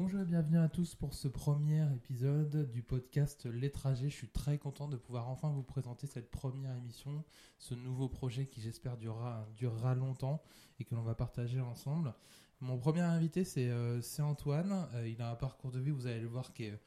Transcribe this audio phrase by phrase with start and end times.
[0.00, 4.08] Bonjour et bienvenue à tous pour ce premier épisode du podcast Les Trajets.
[4.08, 7.24] Je suis très content de pouvoir enfin vous présenter cette première émission,
[7.58, 10.40] ce nouveau projet qui j'espère durera, durera longtemps
[10.78, 12.14] et que l'on va partager ensemble.
[12.60, 14.86] Mon premier invité c'est euh, Antoine.
[14.94, 16.78] Euh, il a un parcours de vie, vous allez le voir, qui est,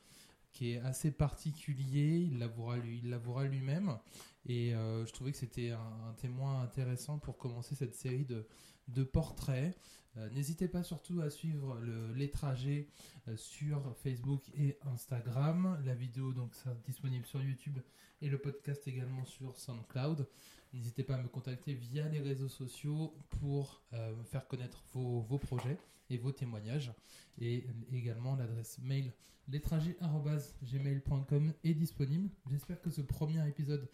[0.52, 2.30] qui est assez particulier.
[2.32, 3.98] Il l'avouera lui-même.
[4.46, 9.78] Et euh, je trouvais que c'était un, témoin intéressant pour commencer cette série de, portraits.
[10.18, 12.90] Euh, N'hésitez pas surtout à suivre le- les trajets
[13.28, 15.82] euh, sur Facebook et Instagram.
[15.86, 16.52] La vidéo donc
[16.86, 17.80] disponible sur YouTube
[18.22, 20.28] et le podcast également sur SoundCloud.
[20.74, 25.78] N'hésitez pas à me contacter via les réseaux sociaux pour me faire connaître vos projets
[26.18, 26.92] vos témoignages.
[27.40, 29.14] Et également l'adresse mail
[29.48, 32.30] lestrajets.gmail.com est disponible.
[32.50, 33.88] J'espère que ce premier épisode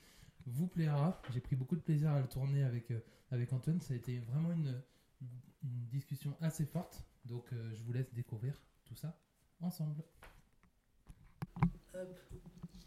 [0.46, 1.22] vous plaira.
[1.32, 3.00] J'ai pris beaucoup de plaisir à le tourner avec, euh,
[3.32, 3.82] avec Antoine.
[3.82, 4.82] Ça a été vraiment une,
[5.64, 7.04] une discussion assez forte.
[7.26, 9.18] Donc euh, je vous laisse découvrir tout ça
[9.62, 10.04] ensemble.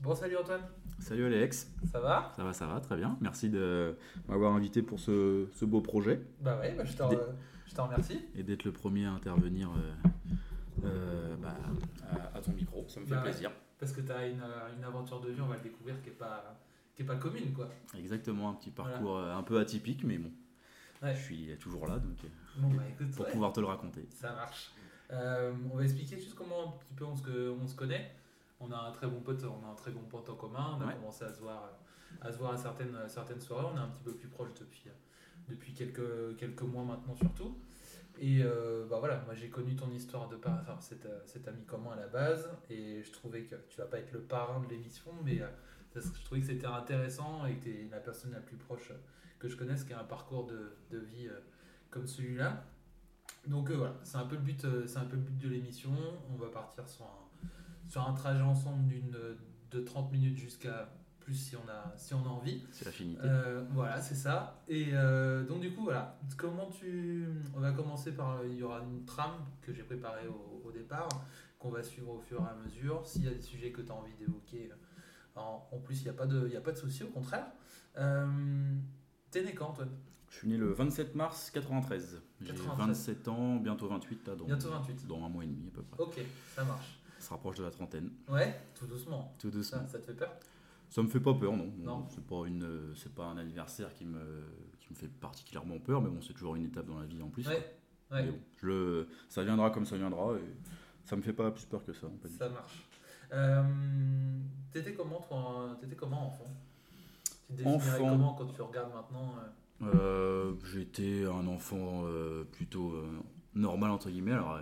[0.01, 0.63] Bon, salut Antoine,
[0.99, 2.33] Salut Alex, ça va?
[2.37, 3.17] Ça va, ça va, très bien.
[3.21, 3.97] Merci de
[4.29, 7.19] m'avoir invité pour ce, ce beau projet Bah ouais, bah je, te, Des-
[7.67, 8.21] je te remercie.
[8.35, 10.09] et d'être le premier à intervenir euh,
[10.85, 11.57] euh, bah,
[12.35, 12.85] à, à ton micro.
[12.89, 13.31] Ça me fait Bah ouais.
[13.31, 13.51] plaisir.
[13.79, 16.11] Parce que tu as une, euh, une aventure de vie, on va le découvrir, qui
[16.11, 16.59] est pas,
[16.95, 17.69] qui est pas commune quoi.
[17.99, 20.31] Exactement, un petit parcours un peu atypique, mais bon,
[21.03, 21.15] Ouais.
[21.15, 22.19] je suis toujours là donc,
[22.59, 24.07] Bon bah écoute, pour ouais, pouvoir te le raconter.
[24.11, 24.71] ça marche.
[25.11, 28.13] On va expliquer juste comment un petit peu on se, on se connaît.
[28.61, 30.77] On a un très bon pote, on a un très bon pote en commun.
[30.79, 30.95] On a Ouais.
[30.95, 31.71] commencé à se voir,
[32.21, 33.67] à se voir à certaines, certaines soirées.
[33.73, 34.85] On est un petit peu plus proche depuis,
[35.49, 37.57] depuis quelques, quelques mois maintenant surtout.
[38.19, 41.49] Et euh, bah voilà, moi j'ai connu ton histoire de par, enfin, cet, euh, cet
[41.49, 44.61] ami commun à la base, et je trouvais que tu vas pas être le parrain
[44.61, 45.47] de l'émission, mais euh,
[45.95, 48.93] je trouvais que c'était intéressant et que tu es la personne la plus proche
[49.39, 51.41] que je connaisse qui a un parcours de, de vie euh,
[51.89, 52.63] comme celui-là.
[53.47, 55.93] Donc voilà, c'est un peu le but, c'est un peu le but de l'émission.
[56.31, 57.30] On va partir sur un,
[57.91, 59.17] sur un trajet ensemble d'une
[59.71, 60.89] de 30 minutes jusqu'à
[61.21, 62.63] plus si on a si on a envie.
[62.73, 63.21] C'est l'affinité.
[63.25, 64.63] Euh, voilà, c'est ça.
[64.69, 66.19] Et euh, donc du coup, voilà.
[66.37, 67.27] Comment tu...
[67.55, 68.45] On va commencer par...
[68.47, 71.09] Il y aura une trame que j'ai préparée au, au départ,
[71.59, 73.07] qu'on va suivre au fur et à mesure.
[73.07, 76.05] S'il y a des sujets que tu as envie d'évoquer, euh, en, en plus, il
[76.05, 77.47] n'y a pas de, il y a pas de souci, au contraire.
[77.99, 78.27] Euh,
[79.31, 79.91] T'es né quand, Antoine
[80.29, 82.23] Je suis né le 27 mars 93.
[82.41, 82.87] J'ai 93.
[82.89, 85.07] 27 ans, bientôt 28 là, dans, Bientôt 28.
[85.07, 86.03] dans un mois et demi à peu près.
[86.03, 86.21] Ok,
[86.55, 87.00] ça marche.
[87.21, 89.35] Se rapproche de la trentaine, Ouais, tout doucement.
[89.39, 89.81] tout doucement.
[89.83, 90.33] Ça, ça te fait peur?
[90.89, 91.71] Ça me fait pas peur, non.
[91.79, 92.07] Non.
[92.11, 94.43] C'est pas une, c'est pas un anniversaire qui me,
[94.81, 97.29] qui me fait particulièrement peur, mais bon, c'est toujours une étape dans la vie en
[97.29, 97.47] plus.
[97.47, 97.77] Ouais,
[98.11, 98.25] ouais.
[98.25, 100.57] Mais bon, je ça viendra comme ça viendra et
[101.05, 102.09] ça me fait pas plus peur que ça.
[102.39, 102.89] Ça marche.
[103.33, 103.63] Euh,
[104.73, 105.77] T'étais comment, toi?
[105.81, 106.51] T'étais comment, enfant?
[107.47, 108.09] Tu te définirais Enfant.
[108.09, 109.35] comment quand tu regardes maintenant
[109.83, 109.95] euh?
[109.95, 112.95] Euh, J'étais un enfant euh, plutôt
[113.55, 114.33] normal entre guillemets.
[114.33, 114.59] Alors,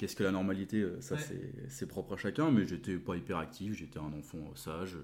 [0.00, 1.20] qu'est-ce que la normalité euh, Ça, Ouais.
[1.68, 3.74] c'est, propre à chacun, mais j'étais pas hyper actif.
[3.76, 4.96] J'étais un enfant sage.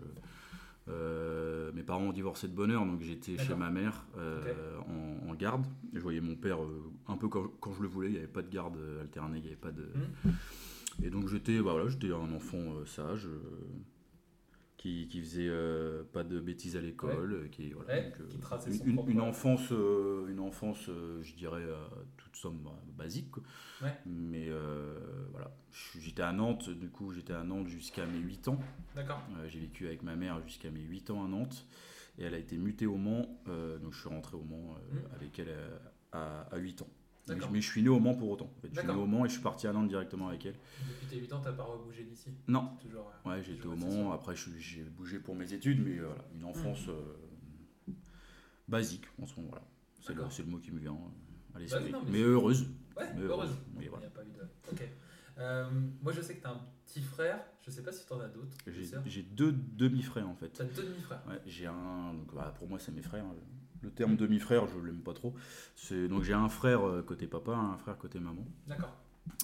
[0.89, 5.31] Euh, mes parents ont divorcé de bonne heure, donc j'étais chez ma mère euh, en,
[5.31, 5.67] en garde.
[5.93, 8.09] Je voyais mon père euh, un peu quand, quand je le voulais.
[8.09, 9.83] Il n'y avait pas de garde alternée, il n'y avait pas de.
[10.25, 10.33] Mhm.
[11.05, 13.29] Et donc j'étais, bah voilà, j'étais un enfant sage.
[14.87, 18.29] Qui, qui faisait euh, pas de bêtises à l'école, euh, qui voilà, Ouais, donc, euh,
[18.29, 20.89] qui traçait une, son une- propre- une enfance, une enfance,
[21.23, 21.65] je dirais
[22.17, 23.31] toute somme bah, basique.
[23.33, 23.43] quoi.
[23.83, 23.93] Ouais.
[24.07, 24.49] Mais
[25.33, 25.51] voilà,
[25.99, 28.61] j'étais à Nantes, du coup j'étais à Nantes jusqu'à mes 8 ans.
[28.95, 29.23] D'accord.
[29.49, 31.67] J'ai vécu avec ma mère jusqu'à mes 8 ans à Nantes
[32.19, 33.27] et elle a été mutée au Mans,
[33.83, 34.99] donc je suis rentré au Mans Mhm.
[35.17, 35.79] avec elle euh,
[36.13, 36.89] à, à 8 ans.
[37.29, 38.51] Mais, je suis né au Mans pour autant.
[38.57, 38.69] En fait.
[38.73, 40.55] Je suis né au Mans et je suis parti à Nantes directement avec elle.
[40.89, 42.31] Depuis tes 8 ans, t'as pas rebougé d'ici?
[42.49, 43.11] Non, Toujours.
[43.27, 46.45] euh, Ouais, toujours au Mans, après j'ai bougé pour mes études, mais euh, voilà, une
[46.45, 47.93] enfance euh,
[48.69, 49.65] basique en ce moment, voilà.
[50.01, 50.97] C'est le, le mot qui me vient
[51.55, 51.91] à l'esprit.
[51.91, 52.69] Bah non, mais heureuse.
[52.97, 53.51] Ouais, Mais heureuse.
[53.75, 54.07] Mais Il voilà.
[54.07, 54.43] n'y a pas eu de.
[54.73, 54.89] Ok.
[55.39, 55.69] Euh,
[56.01, 57.39] moi, je sais que t'as un petit frère.
[57.63, 58.57] Je sais pas si t'en as d'autres.
[59.07, 60.51] J'ai deux demi-frères en fait.
[60.51, 61.21] T'as deux demi-frères.
[61.29, 63.25] Ouais, j'ai un, donc, bah, pour moi c'est mes frères.
[63.83, 65.35] Le terme demi-frère, je l'aime pas trop.
[65.75, 68.47] C'est donc j'ai un frère euh, côté papa, un frère côté maman.
[68.67, 68.97] D'accord.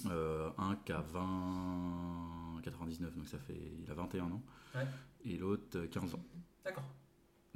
[0.09, 4.41] Euh, un qui a 20, 99, donc ça fait, il a 21 ans.
[4.75, 4.87] Ouais.
[5.25, 6.23] Et l'autre euh, 15 ans.
[6.63, 6.85] D'accord.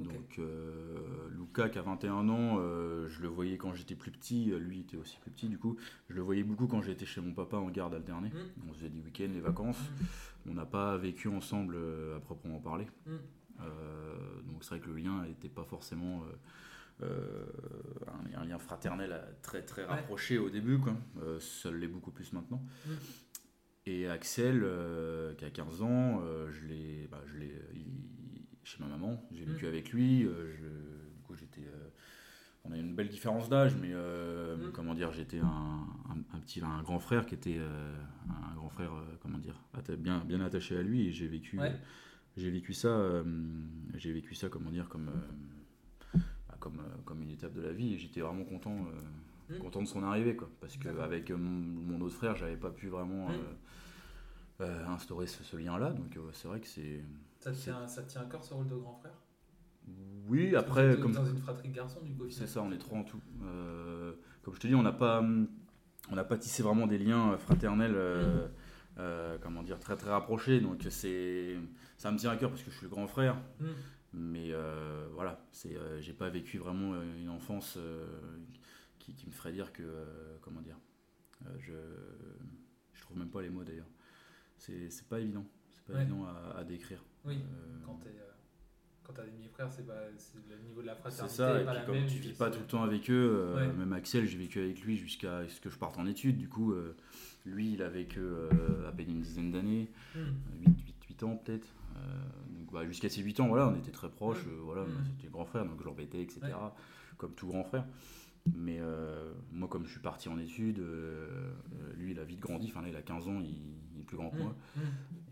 [0.00, 4.52] Donc euh, Luca qui a 21 ans, euh, je le voyais quand j'étais plus petit,
[4.52, 5.76] euh, lui était aussi plus petit du coup,
[6.08, 8.28] je le voyais beaucoup quand j'étais chez mon papa en garde alternée.
[8.28, 8.68] Mm.
[8.68, 9.80] On faisait des week-ends, les vacances.
[10.48, 12.86] On n'a pas vécu ensemble euh, à proprement parler.
[13.06, 13.16] Mm.
[13.60, 17.46] Euh, donc c'est vrai que le lien n'était pas forcément euh, euh,
[18.36, 19.88] un, un lien fraternel très très Ouais.
[19.88, 20.94] rapproché au début, quoi.
[21.40, 22.62] Ça l'est beaucoup plus maintenant.
[22.86, 22.90] Mm.
[23.86, 28.82] Et Axel, euh, qui a 15 ans, euh, je l'ai, bah, je l'ai, il- chez
[28.82, 29.68] ma maman, j'ai vécu Mm.
[29.68, 30.24] avec lui.
[30.26, 31.62] euh, je- du coup, j'étais
[32.64, 34.72] on a une belle différence d'âge, mais Mm.
[34.72, 38.90] comment dire, j'étais un, un- un petit, un grand frère qui était un grand frère,
[39.22, 41.74] comment dire, atta- bien, bien attaché à lui et j'ai vécu, Ouais.
[42.38, 43.22] J'ai vécu ça, euh,
[43.94, 46.18] j'ai vécu ça, comment dire, comme, euh,
[46.48, 49.58] bah, comme, euh, comme une étape de la vie et j'étais vraiment content, euh, Mm.
[49.60, 51.04] content de son arrivée, quoi, parce que D'accord.
[51.04, 51.50] avec euh, mon,
[51.98, 53.32] mon autre frère, j'avais pas pu vraiment Mm.
[54.60, 57.02] euh, euh, instaurer ce, ce lien-là, donc c'est vrai que c'est,
[57.38, 59.12] Ça tient, ça tient à cœur ce rôle de grand frère?
[60.28, 62.28] Oui, Parce après, comme dans une fratrie de garçons du coup.
[62.28, 63.20] C'est ça, on est trois en tout.
[63.42, 64.12] Euh,
[64.42, 65.22] comme je te dis, on n'a pas,
[66.10, 68.52] on n'a pas tissé vraiment des liens fraternels, euh, Mhm.
[68.98, 70.60] Euh, comment dire, très très rapprochés.
[70.60, 71.56] Donc c'est,
[71.96, 73.36] ça me tient à cœur parce que je suis le grand frère.
[73.60, 73.66] Mm.
[74.14, 77.78] Mais euh, voilà, c'est, euh, j'ai pas vécu vraiment euh, une enfance
[78.98, 79.82] qui, qui me ferait dire que,
[80.40, 80.78] comment dire,
[81.58, 81.72] je,
[82.94, 83.88] je trouve même pas les mots d'ailleurs.
[84.56, 86.02] C'est, c'est pas évident, c'est pas Ouais.
[86.02, 87.04] évident à, à décrire.
[87.24, 87.38] Oui,
[87.84, 88.10] quand t'es,
[89.08, 91.34] quand t'as des demi-frères, c'est pas, c'est le niveau de la C'est fraternité.
[91.34, 92.82] ça, est et pas puis la comme même, tu vis pas c'est- tout le temps
[92.82, 93.72] avec eux, euh, Ouais.
[93.72, 96.36] même Axel, j'ai vécu avec lui jusqu'à ce que je parte en études.
[96.36, 96.94] Du coup, euh,
[97.46, 100.18] lui, il avait que euh, à peine une dizaine d'années, Mm.
[100.60, 101.66] 8, 8, 8 ans peut-être.
[102.70, 104.84] Bah, jusqu'à ses 8 ans, voilà, on était très proches, euh, voilà,
[105.16, 106.40] c'était grand frère, donc je l'embêtais, etc.
[106.44, 106.52] Ouais.
[107.16, 107.84] Comme tout grand frère.
[108.54, 111.50] Mais euh, moi, comme je suis parti en études, euh,
[111.96, 112.66] lui, il a vite grandi.
[112.70, 113.48] Enfin, là, il a 15 ans, il,
[113.94, 114.42] il est plus grand que Mm.
[114.42, 114.54] moi.
[114.76, 114.80] Mm.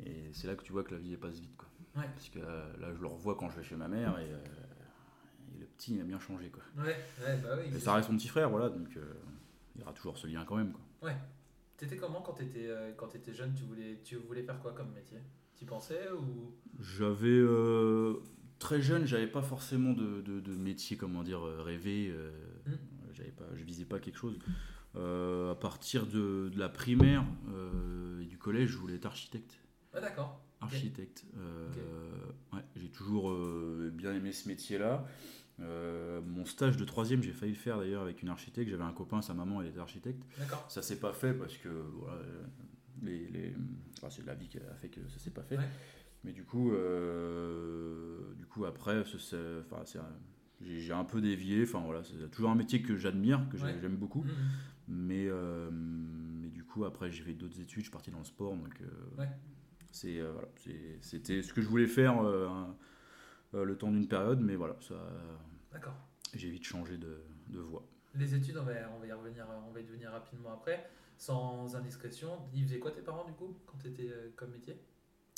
[0.06, 1.54] Et c'est là que tu vois que la vie elle passe vite.
[1.56, 1.68] Quoi.
[1.96, 2.08] Ouais.
[2.14, 4.38] Parce que euh, là, je le revois quand je vais chez ma mère et, euh,
[5.54, 6.50] et le petit, il a bien changé.
[6.50, 6.62] Quoi.
[6.76, 7.64] Ouais, ouais, bah oui.
[7.68, 9.14] Mais c'est ça reste mon petit frère, voilà, donc euh,
[9.74, 10.72] il y aura toujours ce lien quand même.
[10.72, 11.12] Quoi.
[11.76, 15.18] T'étais comment quand t'étais quand t'étais jeune tu voulais, tu voulais faire quoi comme métier?
[15.56, 16.54] Tu pensais ou?
[16.80, 18.14] J'avais euh,
[18.58, 22.08] très jeune, j'avais pas forcément de, de, de métier, comment dire, rêvé.
[22.10, 22.30] euh,
[22.66, 22.72] Mm.
[23.12, 24.38] j'avais pas, je visais pas quelque chose.
[24.96, 27.24] Euh, à partir de, de la primaire
[28.20, 29.58] et du collège, je voulais être architecte.
[29.92, 30.40] Ah d'accord.
[30.60, 31.24] Architecte.
[31.36, 31.68] Euh,
[32.52, 35.06] ouais, j'ai toujours euh, bien aimé ce métier-là.
[35.60, 38.70] Euh, mon stage de troisième, j'ai failli le faire d'ailleurs avec une architecte.
[38.70, 40.22] J'avais un copain, sa maman, elle était architecte.
[40.68, 42.20] Ça s'est pas fait parce que voilà,
[43.02, 43.54] les, les...
[43.98, 45.56] enfin, c'est la vie qui a fait que ça s'est pas fait.
[45.58, 45.68] Ouais.
[46.24, 49.82] Mais du coup, euh, du coup après, ce- c'est- enfin,
[50.60, 51.62] j'ai un peu dévié.
[51.62, 53.76] Enfin voilà, c'est toujours un métier que j'admire, que Ouais.
[53.80, 54.22] j'aime beaucoup.
[54.24, 54.30] Mm.
[54.88, 57.80] Mais, euh, mais du coup, après, j'ai fait d'autres études.
[57.80, 58.80] Je suis parti dans le sport, donc
[59.18, 59.28] Ouais.
[59.96, 60.48] C'est euh, voilà,
[61.00, 62.48] c'était ce que je voulais faire euh,
[63.54, 64.94] euh, le temps d'une période, mais voilà, ça,
[65.72, 65.94] D'accord.
[66.34, 67.82] j'ai vite changé de, de voie.
[68.14, 70.88] Les études, on va, on va y revenir, on va y venir rapidement après.
[71.18, 74.78] Sans indiscrétion, ils faisaient quoi tes parents du coup quand t'étais euh, comme métier?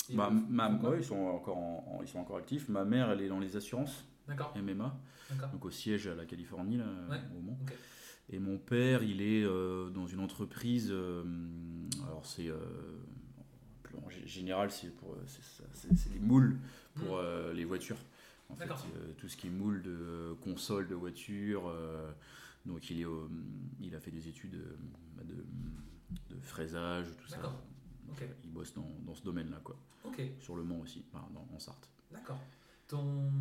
[0.09, 2.67] Ils Bah, ma, ouais, ils, sont encore en- en- ils sont encore actifs.
[2.67, 4.53] Ma mère, elle est dans les assurances, D'accord.
[4.57, 4.97] MMA,
[5.29, 5.49] D'accord.
[5.51, 7.17] donc au siège à la Californie, là, Ouais.
[7.33, 7.51] au.
[7.63, 7.73] Ok.
[8.31, 10.89] Et mon père, il est euh, dans une entreprise.
[10.91, 11.23] euh,
[12.05, 12.49] alors, c'est.
[12.49, 12.57] euh,
[13.97, 15.13] en général, c'est pour.
[15.13, 15.23] euh,
[15.73, 16.57] c'est les moules
[16.95, 17.19] pour Mm.
[17.19, 17.97] euh, les voitures.
[18.49, 18.85] En fait, D'accord.
[18.95, 21.71] euh, tout ce qui est moule de console de voiture.
[22.65, 23.29] donc, il, est, au-
[23.79, 24.51] il a fait des études
[25.23, 25.45] de,
[26.35, 27.37] de fraisage, tout ça.
[28.07, 29.77] Donc, Il bosse dans, dans ce domaine-là, quoi.
[30.39, 31.87] Sur le Mans aussi, enfin, dans- en Sarthe.
[32.11, 32.39] D'accord.
[32.87, 33.31] Ton...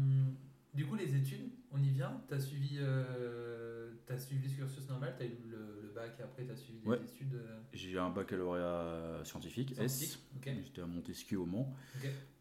[0.78, 2.22] Du coup, les études, on y vient.
[2.28, 6.14] Tu as suivi, euh, t'as suivi ce cursus normal, tu as eu le, le bac
[6.20, 7.00] et après tu as suivi des Ouais.
[7.02, 10.20] études euh, J'ai un baccalauréat scientifique, scientifiques.
[10.46, 10.58] S.
[10.64, 11.74] J'étais à Montesquieu au Mans.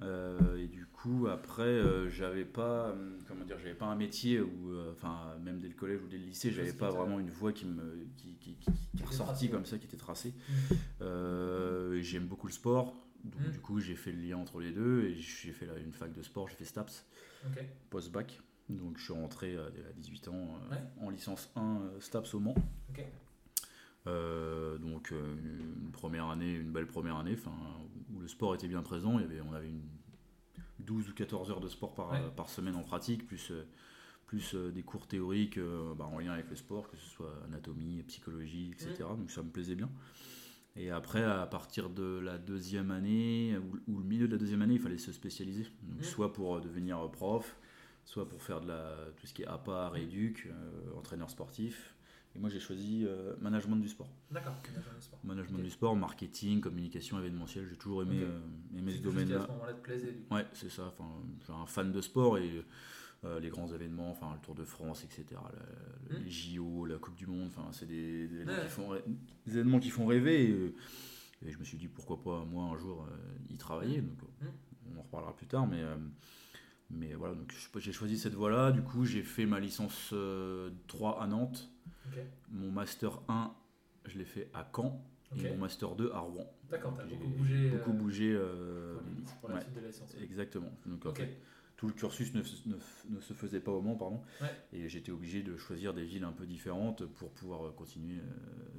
[0.04, 2.96] Euh, et du coup, après, euh, j'avais pas,
[3.28, 6.20] comment dire, j'avais pas un métier où, euh, enfin, même dès le collège ou dès
[6.20, 9.50] le lycée, j'avais pas vraiment une voie qui me, qui, qui, qui, tracée.
[9.50, 10.36] comme ça, qui était tracée.
[11.02, 12.94] Euh, et J'aime beaucoup le sport,
[13.32, 13.52] donc Mm.
[13.52, 16.12] du coup, j'ai fait le lien entre les deux et j'ai fait là, une fac
[16.14, 17.06] de sport, j'ai fait STAPS
[17.90, 18.42] post-bac.
[18.70, 20.82] Donc je suis rentré euh, à 18 ans euh, Ouais.
[21.00, 22.56] en licence 1 euh, STAPS au Mans.
[24.08, 27.54] Euh, donc une première année, une belle première année, enfin
[28.14, 29.20] où le sport était bien présent.
[29.20, 29.82] Il y avait, on avait une
[30.80, 32.20] 12 ou 14 heures de sport par, Ouais.
[32.36, 33.52] par semaine en pratique, plus,
[34.28, 35.60] plus des cours théoriques
[35.98, 38.96] bah, en lien avec le sport, que ce soit anatomie, psychologie, etc.
[39.18, 39.90] Donc ça me plaisait bien.
[40.78, 43.58] Et après, à partir de la deuxième année,
[43.88, 45.64] ou, ou le milieu de la deuxième année, il fallait se spécialiser.
[45.84, 46.04] Donc, Mm.
[46.04, 47.58] soit pour euh, devenir prof,
[48.06, 51.96] soit pour faire de la, tout ce qui est APA, rééduc, euh, entraîneur sportif.
[52.36, 54.10] Et moi, j'ai choisi euh, management du sport.
[54.30, 54.54] D'accord.
[54.68, 55.20] Management du sport.
[55.24, 58.30] Management du sport, marketing, communication événementielle, j'ai toujours aimé, Ok.
[58.30, 59.42] euh, aimé C'est ce domaine-là.
[59.48, 60.36] ce moment-là te plaisait du coup.
[60.36, 60.84] Ouais, c'est ça.
[60.88, 62.64] Enfin, je suis un fan de sport et
[63.26, 65.26] euh, les grands événements, enfin le Tour de France, etc.
[65.32, 66.24] la- Mm.
[66.24, 68.64] Les JO, la Coupe du Monde, enfin c'est des, des événements Ouais.
[68.66, 69.04] qui font rê-
[69.46, 70.46] des événements qui font rêver.
[70.50, 70.74] Et, euh,
[71.46, 74.02] et je me suis dit pourquoi pas moi un jour euh, y travailler.
[74.02, 74.46] Donc euh,
[74.96, 75.82] on en reparlera plus tard, mais
[76.90, 77.36] mais voilà.
[77.36, 78.72] Donc j'ai choisi cette voie-là.
[78.72, 81.70] Du coup, j'ai fait ma licence euh, 3 à Nantes,
[82.52, 83.52] mon master 1,
[84.06, 85.04] je l'ai fait à Caen
[85.36, 86.50] et mon master 2 à Rouen.
[86.70, 87.70] D'accord, t'as beaucoup bougé.
[87.72, 88.32] beaucoup euh, bougé.
[88.34, 90.16] euh, pour, les- pour la ouais, suite de la science.
[90.22, 90.72] exactement.
[90.86, 91.18] Donc, en Ok.
[91.18, 91.38] fait,
[91.78, 94.22] tout le cursus ne, ne- ne se faisait pas au Mans, pardon.
[94.42, 94.50] Ouais.
[94.74, 98.24] Et j'étais obligé de choisir des villes un peu différentes pour pouvoir continuer euh,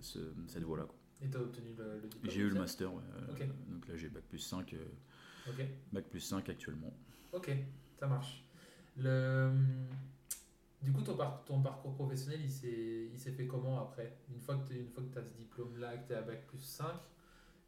[0.00, 0.84] ce- cette voie-là.
[0.84, 0.96] quoi.
[1.22, 4.08] Et t'as obtenu le, le diplôme J'ai eu le master, ouais, euh, donc là j'ai
[4.08, 4.84] bac plus 5, euh,
[5.48, 6.92] Ok, bac plus 5 actuellement.
[7.32, 7.50] ok,
[7.98, 8.44] ça marche.
[8.96, 9.52] Le...
[10.82, 14.16] Du coup, ton, par- ton parcours professionnel, il s'est il s'est fait comment après?
[14.32, 16.86] Une fois que tu as ce diplôme-là, que tu es à bac plus 5,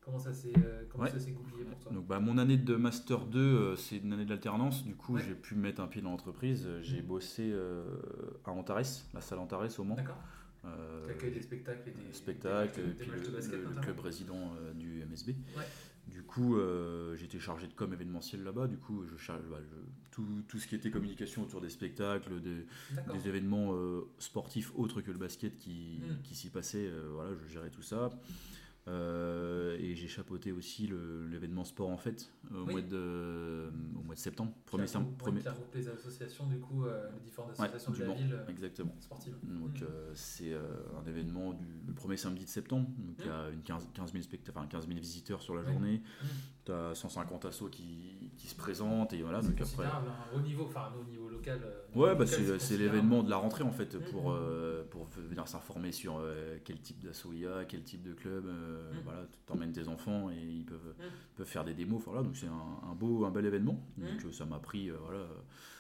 [0.00, 1.10] comment ça s'est euh, Ouais.
[1.32, 4.84] goupillé pour toi Donc bah, mon année de master 2, euh, c'est une année d'alternance.
[4.84, 5.22] Du coup, Ouais.
[5.26, 6.68] j'ai pu mettre un pied dans l'entreprise.
[6.82, 7.06] J'ai Mhm.
[7.06, 7.84] bossé euh,
[8.44, 8.82] à Antares,
[9.14, 9.94] la salle Antares au Mans.
[9.96, 10.18] D'accord
[10.66, 13.64] Euh, des spectacles et des, spectacle, des puis des matchs le, de basket le- le
[13.68, 15.28] notamment club résident du MSB.
[15.56, 15.64] Ouais.
[16.06, 16.58] Du coup,
[17.16, 18.66] j'étais chargé de com événementiel là-bas.
[18.66, 22.42] Du coup, je charge bah, je- tout, tout ce qui était communication autour des spectacles,
[22.42, 22.66] des,
[23.26, 23.72] événements
[24.18, 26.22] sportifs autres que le basket qui, Mm.
[26.24, 26.90] qui s'y passaient.
[27.14, 28.10] voilà, je gérais tout ça.
[28.90, 30.90] Euh, et j'ai chapeauté aussi
[31.30, 32.72] l'événement sport en fait au, Oui.
[32.72, 34.52] mois de, au mois de septembre.
[34.52, 37.92] Qui Premier, regroupe- premier, qui regroupe les associations, du coup, euh, les différentes Ouais, associations
[37.92, 38.94] du de la Mans, ville euh, exactement.
[39.00, 39.34] sportive.
[39.42, 39.84] Donc Mm.
[39.84, 40.60] euh, c'est euh,
[41.00, 42.88] un événement du le premier samedi de septembre.
[42.98, 45.62] Donc il y a une 15, 15 000 specta- enfin, 15 000 visiteurs sur la
[45.62, 46.02] journée.
[46.22, 46.26] Mm.
[46.66, 49.40] Tu as 150 assos qui, qui se présentent et voilà.
[49.40, 51.60] Donc après, considérable, hein, au niveau, enfin, au niveau local.
[51.94, 52.94] Ouais, bah c'est considérable.
[52.96, 57.00] l'événement de la rentrée en fait pour, euh, pour venir s'informer sur euh, quel type
[57.02, 58.46] d'assaut il y a, quel type de club.
[58.46, 59.00] euh, Mhm.
[59.04, 61.04] Voilà, tu t'emmènes tes enfants et ils peuvent, Mhm.
[61.36, 62.02] peuvent faire des démos.
[62.04, 63.80] Voilà, donc c'est un, un beau, un bel événement.
[63.98, 64.22] Mhm.
[64.22, 65.26] Donc ça m'a pris, voilà,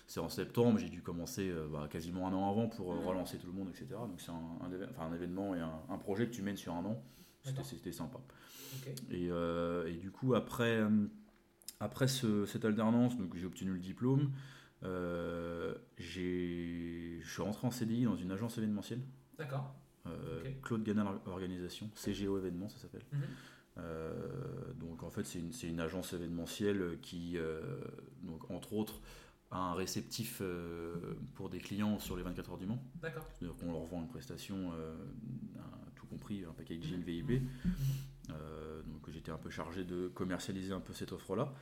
[0.06, 3.52] c'est en septembre, j'ai dû commencer bah, quasiment un an avant pour relancer tout le
[3.52, 3.86] monde, etc.
[4.08, 7.02] Donc c'est un, un, un événement et un, projet que tu mènes sur un an.
[7.64, 8.18] C'était sympa.
[9.10, 10.80] Et, et du coup, après,
[11.78, 14.30] après ce- cette alternance, j'ai obtenu le diplôme.
[14.82, 19.02] Euh, je suis rentré en CDI dans une agence événementielle,
[19.38, 19.74] D'accord.
[20.06, 20.42] euh.
[20.62, 23.04] Claude Ganal Organisation, CGO événements, ça s'appelle.
[23.12, 23.20] Mhm.
[23.78, 27.60] Euh, donc en fait, c'est une, c'est une agence événementielle qui, euh,
[28.22, 29.00] donc, entre autres,
[29.52, 30.94] a un réceptif euh,
[31.34, 32.82] pour des clients sur les 24 heures du Mans.
[33.02, 33.26] D'accord.
[33.32, 37.02] C'est-à-dire qu'on leur vend une prestation, un- tout compris, un packaging Mhm.
[37.04, 37.42] VIP.
[38.30, 41.52] Euh, donc j'étais un peu chargé de commercialiser un peu cette offre-là.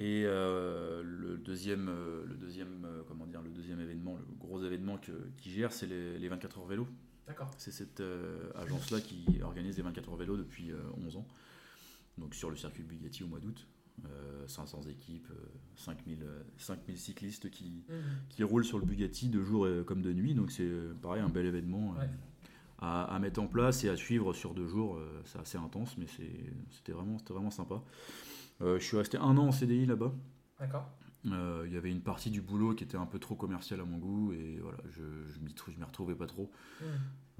[0.00, 4.62] Et euh, le deuxième, euh, le deuxième, euh, comment dire, le deuxième événement, le gros
[4.62, 6.86] événement que, qui gère, c'est les, les 24 heures vélo.
[7.26, 7.50] D'accord.
[7.58, 11.26] C'est cette euh, agence-là qui organise les 24 heures vélo depuis euh, 11 ans.
[12.16, 13.66] Donc sur le circuit Bugatti au mois d'août.
[14.06, 17.96] Euh, 500 équipes, euh, 5000, euh, 5000 cyclistes qui, Mhm.
[18.28, 20.34] qui roulent sur le Bugatti de jour comme de nuit.
[20.34, 20.70] Donc c'est
[21.02, 22.08] pareil, un bel événement Ouais.
[22.78, 25.00] à, à mettre en place et à suivre sur deux jours.
[25.24, 27.82] C'est assez intense, mais c'est- c'était vraiment, c'était vraiment sympa.
[28.60, 30.12] Euh, je suis resté un an en CDI là-bas.
[30.58, 30.88] D'accord.
[31.26, 33.84] Euh, Il y avait une partie du boulot qui était un peu trop commerciale à
[33.84, 36.50] mon goût et voilà, je je m'y trou- je m'y retrouvais pas trop.
[36.80, 36.86] Mhm.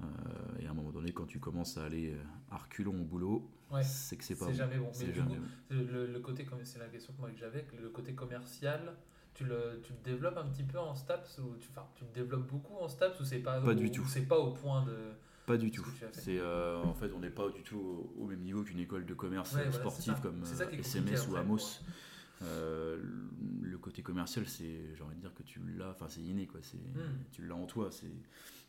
[0.01, 0.05] Euh,
[0.59, 2.15] et à un moment donné, quand tu commences à aller
[2.51, 3.83] à reculons au boulot, Ouais.
[3.83, 4.57] c'est que c'est pas C'est bon.
[4.57, 4.91] jamais bon.
[4.99, 5.35] Mais du coup,
[5.69, 8.95] le, côté, c'est la question que moi que j'avais, le côté commercial,
[9.33, 12.11] tu le, tu le développes un petit peu en STAPS ou tu, enfin, tu le
[12.11, 14.05] développes beaucoup en STAPS ou c'est pas, Pas au- du ou tout.
[14.05, 14.95] c'est pas au point de.
[15.49, 15.85] Pas du tout.
[16.13, 19.05] C'est euh, en fait, on n'est pas du tout au, au même niveau qu'une école
[19.05, 21.79] de commerce Ouais, euh, voilà, sportive comme euh, SMS compliqué ou Amos.
[22.43, 23.01] Euh,
[23.63, 26.59] le côté commercial, c'est, j'ai envie de dire que tu l'as, enfin c'est inné quoi.
[26.61, 27.17] C'est, Hmm.
[27.31, 27.89] tu l'as en toi.
[27.91, 28.05] C'est,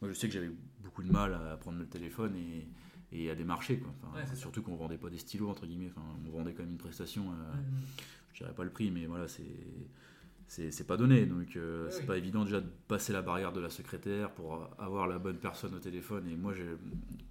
[0.00, 0.50] moi je sais que j'avais
[0.82, 2.66] beaucoup de mal à prendre le téléphone et,
[3.12, 3.92] et à démarcher quoi.
[4.02, 5.90] Enfin, Ouais, surtout qu'on vendait pas des stylos entre guillemets.
[5.94, 7.30] Enfin, on vendait quand même une prestation.
[7.30, 7.80] euh, Mhm.
[8.32, 9.44] je dirais pas le prix, mais voilà, c'est
[10.50, 11.26] c'est pas donné.
[11.26, 14.68] Donc euh, Oui, c'est pas évident déjà de passer la barrière de la secrétaire pour
[14.78, 16.28] avoir la bonne personne au téléphone.
[16.28, 16.52] Et moi,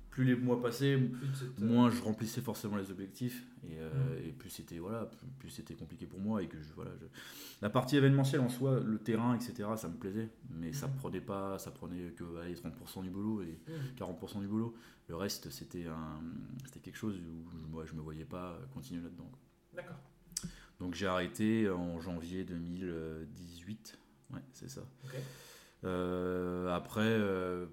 [0.10, 1.00] plus les mois passaient,
[1.34, 4.28] cette- moins je remplissais forcément les objectifs et, euh, Mm.
[4.28, 7.06] et plus c'était voilà, plus, plus c'était compliqué pour moi et que je, voilà, je-
[7.62, 9.70] la partie événementielle en soi, le terrain, etc.
[9.78, 10.96] Ça me plaisait, mais ça Mm.
[10.98, 13.96] prenait pas, ça prenait que allez, 30% du boulot et Mhm.
[13.98, 14.74] 40% du boulot.
[15.10, 15.86] Le reste, c'était
[16.82, 19.32] quelque chose où je, moi, je me voyais pas continuer là-dedans.
[19.76, 19.96] D'accord.
[20.80, 23.98] Donc j'ai arrêté en janvier 2018.
[24.34, 24.82] Ouais, c'est ça.
[25.84, 27.66] Euh, après, euh,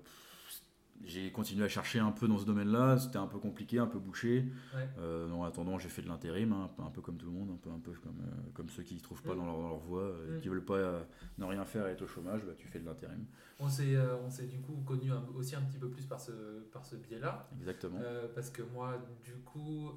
[1.05, 2.99] j'ai continué à chercher un peu dans ce domaine-là.
[2.99, 4.47] C'était un peu compliqué, un peu bouché.
[4.75, 4.89] Ouais.
[4.99, 7.57] Euh, en attendant, j'ai fait de l'intérim, hein, un peu comme tout le monde, un
[7.57, 8.23] peu, un peu comme,
[8.55, 9.39] comme ceux qui ne trouvent pas Mm.
[9.39, 10.41] dans leur, dans leur voie, Mm.
[10.41, 11.03] qui veulent pas
[11.39, 13.25] ne rien faire et être au chômage, bah, tu fais de l'intérim.
[13.61, 16.33] On s'est on s'est du coup connu un- aussi un petit peu plus par ce,
[16.73, 17.49] par ce biais-là.
[17.59, 18.01] Exactement.
[18.35, 18.95] Parce que moi,
[19.25, 19.91] du coup,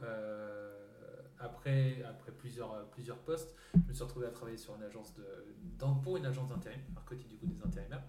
[1.39, 5.25] après, après plusieurs, plusieurs postes, je me suis retrouvé à travailler sur une agence de,
[5.77, 8.03] dans, pour une agence d'intérim, à côté du coup des intérimaires.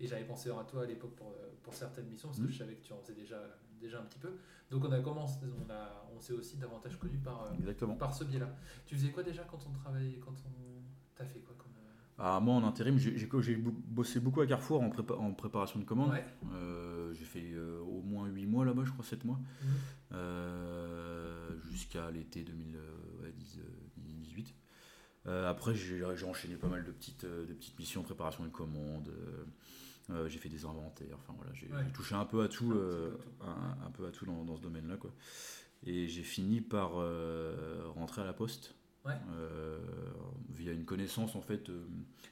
[0.00, 2.50] Et j'avais pensé à toi à l'époque pour, euh, pour certaines missions, parce que Mhm.
[2.52, 3.40] je savais que tu en faisais déjà,
[3.80, 4.32] déjà un petit peu.
[4.70, 7.94] Donc on a commencé, on, a, on s'est aussi davantage connu par, euh, Exactement.
[7.96, 8.48] par ce biais-là.
[8.84, 10.82] Tu faisais quoi déjà quand on travaillait, quand on...
[11.14, 11.54] T'as fait quoi?
[11.54, 11.55] euh,
[12.18, 15.32] Ah, moi, en intérim, j'ai j'ai- j'ai bo- bossé beaucoup à Carrefour en, prépa- en
[15.34, 16.12] préparation de commande.
[16.12, 16.24] Ouais.
[16.54, 19.68] Euh, j'ai fait euh, au moins 8 mois là-bas, je crois 7 mois, Mhm.
[20.12, 24.54] Euh, jusqu'à l'été 2018.
[25.26, 29.10] après, j'ai enchaîné pas mal de petites, de petites missions, préparation de commandes.
[30.28, 31.16] j'ai fait des inventaires.
[31.18, 32.72] Enfin voilà, j'ai touché un peu à tout,
[33.42, 34.96] un, peu à tout dans, dans ce domaine-là.
[35.84, 36.92] Et j'ai fini par
[37.94, 38.75] rentrer à la poste.
[40.54, 41.70] Via une connaissance en fait.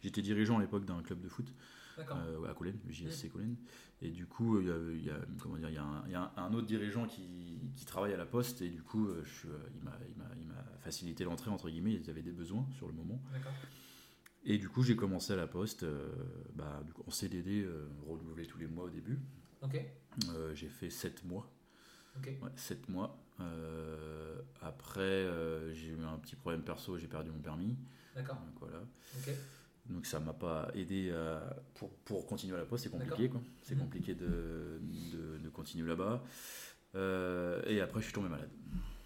[0.03, 1.53] J'étais dirigeant à l'époque d'un club de foot
[1.99, 3.57] euh, à Colène, JSC Colène.
[4.03, 6.05] Et du coup, il y a, il y a comment dire, il y a, un,
[6.07, 9.07] il y a un, autre dirigeant qui, qui, travaille à la poste et du coup,
[9.07, 12.93] euh, je, euh, il m'a facilité l'entrée, entre guillemets, il avait des besoins sur le
[12.93, 13.23] moment.
[14.45, 15.87] Et du coup, j'ai commencé à la poste
[16.55, 17.67] bah, en CDD,
[18.07, 19.19] renouvelé tous les mois au début.
[20.55, 21.51] j'ai fait 7 mois.
[22.19, 22.39] Okay.
[22.43, 23.24] Ouais, 7 mois.
[24.63, 25.27] Après,
[25.73, 27.77] j'ai eu un petit problème perso, j'ai perdu mon permis.
[28.15, 28.39] D'accord.
[28.61, 28.79] voilà.
[29.87, 31.13] Donc ça m'a pas aidé
[31.75, 33.41] pour, pour, continuer à la poste, c'est compliqué quoi.
[33.63, 33.83] C'est mhm.
[33.83, 34.81] compliqué de,
[35.13, 36.23] de, de continuer là-bas.
[36.95, 38.51] Euh, et après je suis tombé malade.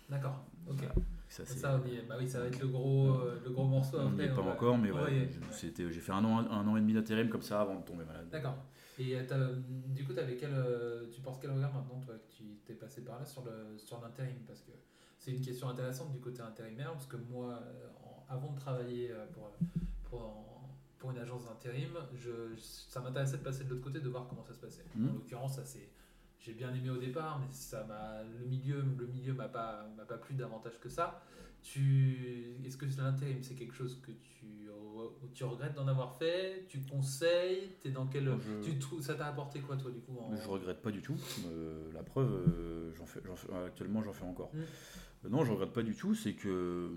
[0.09, 0.85] D'accord, ok.
[1.29, 1.77] Ça, ça,
[2.09, 3.99] bah oui, ça va être le gros, euh, le gros morceau.
[3.99, 6.95] On est pas encore, mais ouais, c'était, j'ai fait un an, un an et demi
[6.95, 8.29] d'intérim comme ça avant de tomber malade.
[8.31, 8.57] D'accord.
[8.99, 9.17] Et
[9.89, 10.53] du coup, avais quel,
[11.13, 14.01] tu penses quel regard maintenant, toi, que tu t'es passé par là sur, le, sur
[14.01, 14.39] l'intérim?
[14.47, 14.73] Parce que
[15.19, 17.63] c'est une question intéressante du côté intérimaire, parce que moi,
[18.29, 19.51] avant de travailler pour,
[20.05, 20.49] pour
[20.99, 24.43] pour une agence d'intérim, je, ça m'intéressait de passer de l'autre côté, de voir comment
[24.43, 24.85] ça se passait.
[24.95, 25.09] Mmh.
[25.09, 25.89] En l'occurrence, ça c'est,
[26.41, 30.05] j'ai bien aimé au départ, mais ça m'a, le milieu, le milieu m'a pas, m'a
[30.05, 31.23] pas plu davantage que ça.
[31.71, 33.43] Tu, est-ce que l'intérim?
[33.43, 34.71] C'est quelque chose que tu,
[35.35, 36.65] tu regrettes d'en avoir fait?
[36.67, 37.77] Tu conseilles?
[37.85, 38.31] Es dans quel,
[38.63, 40.35] tu, ça t'a apporté quoi toi du coup en...
[40.35, 41.17] Je regrette pas du tout.
[41.47, 43.21] Euh, la preuve, euh, j'en fais,
[43.67, 44.51] actuellement j'en fais encore.
[44.55, 44.61] Mmh.
[45.25, 46.15] Euh, non, je regrette pas du tout.
[46.15, 46.91] C'est que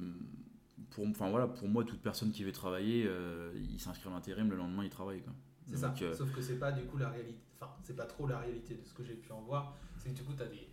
[0.92, 4.50] pour, enfin, voilà, pour moi, toute personne qui veut travailler, euh, il s'inscrit à l'intérim,
[4.50, 5.22] le lendemain, il travaille.
[5.66, 8.26] C'est ça, euh, sauf que c'est pas du coup la réalité, enfin, c'est pas trop
[8.26, 9.78] la réalité de ce que j'ai pu en voir.
[10.00, 10.70] C'est que du coup, tu as des,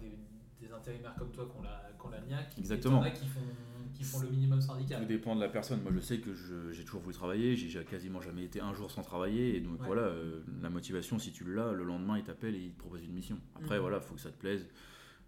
[0.00, 0.16] des,
[0.66, 3.04] des, intérimaires comme toi qui ont la, qui ont la niaque, Exactement.
[3.04, 3.40] Et qui font,
[3.94, 5.00] qui font le minimum syndical.
[5.00, 5.82] Tout dépend de la personne.
[5.82, 6.30] Moi, je sais que
[6.72, 9.56] j'ai toujours voulu travailler, j'ai quasiment jamais été un jour sans travailler.
[9.56, 12.72] Et donc, voilà, euh, la motivation, si tu l'as, le lendemain, il t'appelle et il
[12.72, 13.38] te propose une mission.
[13.56, 13.82] Après, mhm.
[13.82, 14.66] voilà, il faut que ça te plaise.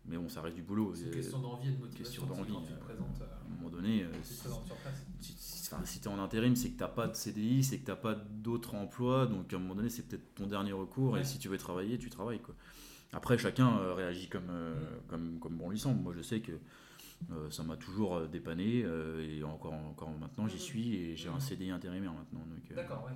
[0.09, 0.95] Mais bon, ça reste du boulot.
[0.95, 2.23] C'est une question d'envie et de motivation.
[2.23, 2.53] Question d'envie.
[2.53, 6.89] Euh, à un moment donné, euh, si, tu es en intérim, c'est que tu n'as
[6.89, 9.27] pas de CDI, c'est que tu n'as pas d'autres emplois.
[9.27, 11.19] Donc à un moment donné, c'est peut-être ton dernier recours.
[11.19, 12.41] Et si tu veux travailler, tu travailles.
[12.41, 12.55] Quoi.
[13.13, 14.51] Après, chacun euh, réagit comme,
[15.09, 16.03] comme, comme bon lui semble.
[16.03, 16.53] Moi, je sais que
[17.51, 18.85] ça m'a toujours dépanné.
[19.21, 20.97] et encore, encore maintenant, j'y suis.
[20.97, 22.45] Et j'ai un CDI intérimaire maintenant.
[22.75, 23.13] D'accord, ouais.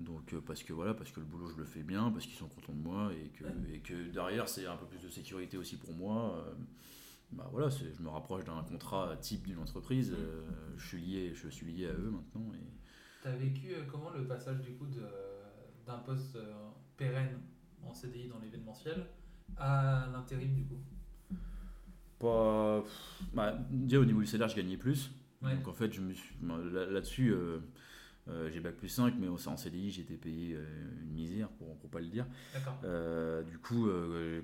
[0.00, 2.36] Donc euh, parce que voilà, parce que le boulot je le fais bien, parce qu'ils
[2.36, 5.58] sont contents de moi et que, et que derrière c'est un peu plus de sécurité
[5.58, 6.36] aussi pour moi.
[6.36, 6.54] Euh,
[7.32, 10.12] bah voilà, je me rapproche d'un contrat type d'une entreprise.
[10.12, 10.42] Euh,
[10.76, 12.50] je suis lié, je suis lié à eux maintenant.
[12.54, 12.66] Et...
[13.22, 14.86] T'as vécu comment le passage du coup
[15.86, 16.38] d'un poste
[16.96, 17.38] pérenne
[17.86, 19.06] en CDI dans l'événementiel
[19.56, 20.78] à l'intérim du coup
[22.18, 22.84] Pas,
[23.34, 25.10] bah, déjà au niveau du salaire je gagnais plus.
[25.42, 27.34] Donc en fait je me là-dessus.
[28.30, 30.64] Euh, j'ai bac plus 5, mais en CDI, j'étais payé euh,
[31.02, 32.26] une misère, pour ne pas le dire.
[32.84, 33.88] Euh, du coup,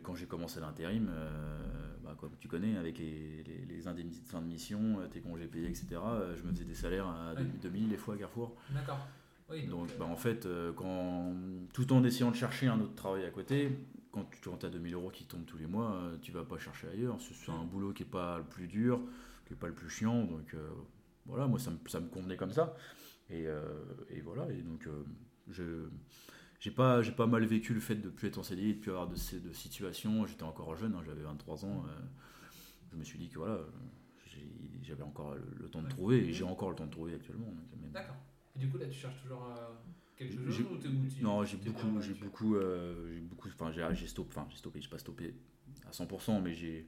[0.03, 1.11] quand j'ai commencé l'intérim,
[2.03, 5.69] bah, comme tu connais, avec les, les, indemnités de fin de mission, tes congés payés,
[5.69, 5.87] etc.,
[6.37, 8.57] je me faisais des salaires à 2000 des fois à Carrefour.
[8.71, 9.07] D'accord.
[9.69, 11.35] Donc, bah, en fait, quand,
[11.73, 13.71] tout en essayant de chercher un autre travail à côté,
[14.11, 17.19] quand tu as 2000 euros qui tombent tous les mois, tu vas pas chercher ailleurs.
[17.21, 19.01] C'est un boulot qui n'est pas le plus dur,
[19.47, 20.25] qui n'est pas le plus chiant.
[20.25, 20.55] Donc
[21.27, 22.75] voilà, moi ça me, ça me convenait comme ça.
[23.31, 23.63] Et, euh,
[24.11, 25.05] et, voilà, et donc euh,
[25.49, 25.89] je
[26.61, 28.91] j'ai pas, j'ai pas mal vécu le fait de plus être en CDI, de plus
[28.91, 30.27] avoir de, de situations.
[30.27, 31.85] J'étais encore jeune, hein, j'avais 23 ans.
[31.87, 32.01] Euh,
[32.91, 33.59] je me suis dit que voilà,
[34.83, 37.53] j'avais encore le, temps de trouver et j'ai encore le temps de trouver actuellement.
[37.93, 38.17] D'accord.
[38.57, 39.53] Et du coup, là, tu cherches toujours
[40.17, 44.57] quelque chose ou Non, j'ai beaucoup, j'ai beaucoup, j'ai beaucoup, enfin, j'ai stoppé, enfin, j'ai
[44.57, 45.35] stoppé, j'ai pas stoppé
[45.87, 46.87] à 100%, mais j'ai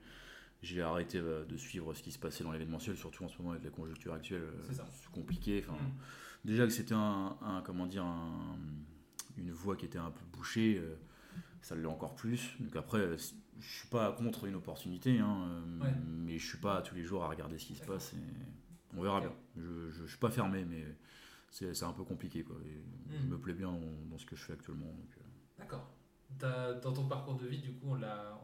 [0.60, 3.62] j'ai arrêté de suivre ce qui se passait dans l'événementiel, surtout en ce moment avec
[3.62, 4.42] la conjoncture actuelle.
[4.70, 5.64] C'est compliqué.
[5.64, 5.92] Enfin, mm.
[6.44, 8.06] Déjà que c'était un, comment dire
[9.36, 10.96] une voie qui était un peu bouchée euh,
[11.62, 12.56] ça l'est encore plus.
[12.60, 13.16] Donc après
[13.60, 17.24] je suis pas contre une opportunité hein, euh, mais je suis pas tous les jours
[17.24, 19.32] à regarder ce qui se passe et on verra bien.
[19.56, 20.84] Je, je, suis pas fermé mais
[21.50, 22.56] c'est un peu compliqué quoi
[23.10, 23.30] je hmm.
[23.30, 23.72] me plais bien
[24.10, 25.22] dans, ce que je fais actuellement euh.
[25.58, 25.88] d'accord
[26.38, 28.38] dans ton parcours de vie du coup on l'a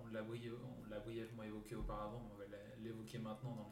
[1.02, 2.44] brièvement évoqué auparavant on va
[2.82, 3.70] l'évoquer maintenant dans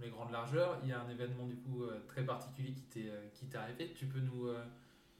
[0.00, 0.78] les les grandes largeurs.
[0.82, 3.58] Il y a un événement du coup euh, très particulier qui t'est euh, qui t'est
[3.58, 3.92] arrivé.
[3.94, 4.64] Tu peux nous euh,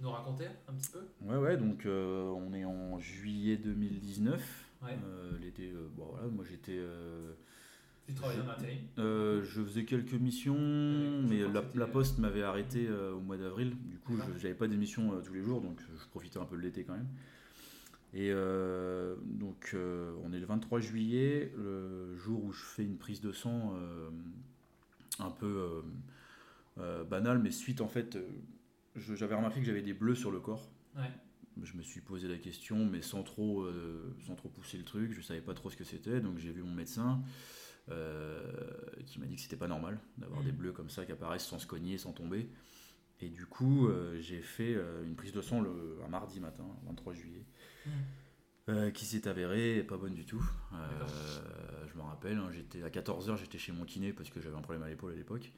[0.00, 1.06] nous raconter un petit peu?
[1.22, 4.64] Ouais ouais donc on est en juillet 2019.
[5.40, 6.80] L'été bon voilà moi j'étais
[8.06, 8.78] tu travaillais en intérim?
[8.96, 10.58] Je faisais quelques missions,
[11.28, 11.42] mais
[11.74, 13.76] la, poste m'avait arrêté au mois d'avril.
[13.86, 16.62] Du coup, je n'avais pas d'émissions tous les jours, donc je profitais un peu de
[16.62, 17.08] l'été quand même.
[18.14, 18.30] Et
[19.24, 19.74] donc,
[20.24, 23.74] on est le 23 juillet, le jour où je fais une prise de sang
[25.18, 25.82] un peu, euh,
[26.78, 28.28] Euh, banal, mais suite en fait, euh,
[28.96, 30.70] j'avais remarqué que j'avais des bleus sur le corps.
[30.94, 31.10] Ouais.
[31.62, 35.12] Je me suis posé la question, mais sans trop, euh, sans trop pousser le truc.
[35.12, 37.65] Je savais pas trop ce que c'était, donc j'ai vu mon médecin euh,
[39.06, 40.46] qui m'a dit que c'était pas normal d'avoir Mhm.
[40.46, 42.48] des bleus comme ça qui apparaissent sans se cogner, sans tomber.
[43.20, 46.64] Et du coup, euh, j'ai fait euh, une prise de sang le, un mardi matin,
[46.86, 47.46] 23 juillet,
[48.68, 50.44] euh, qui s'est avérée pas bonne du tout.
[50.74, 54.56] Euh, je me rappelle, hein, j'étais à 14h, j'étais chez mon kiné parce que j'avais
[54.56, 55.52] un problème à l'épaule à l'époque.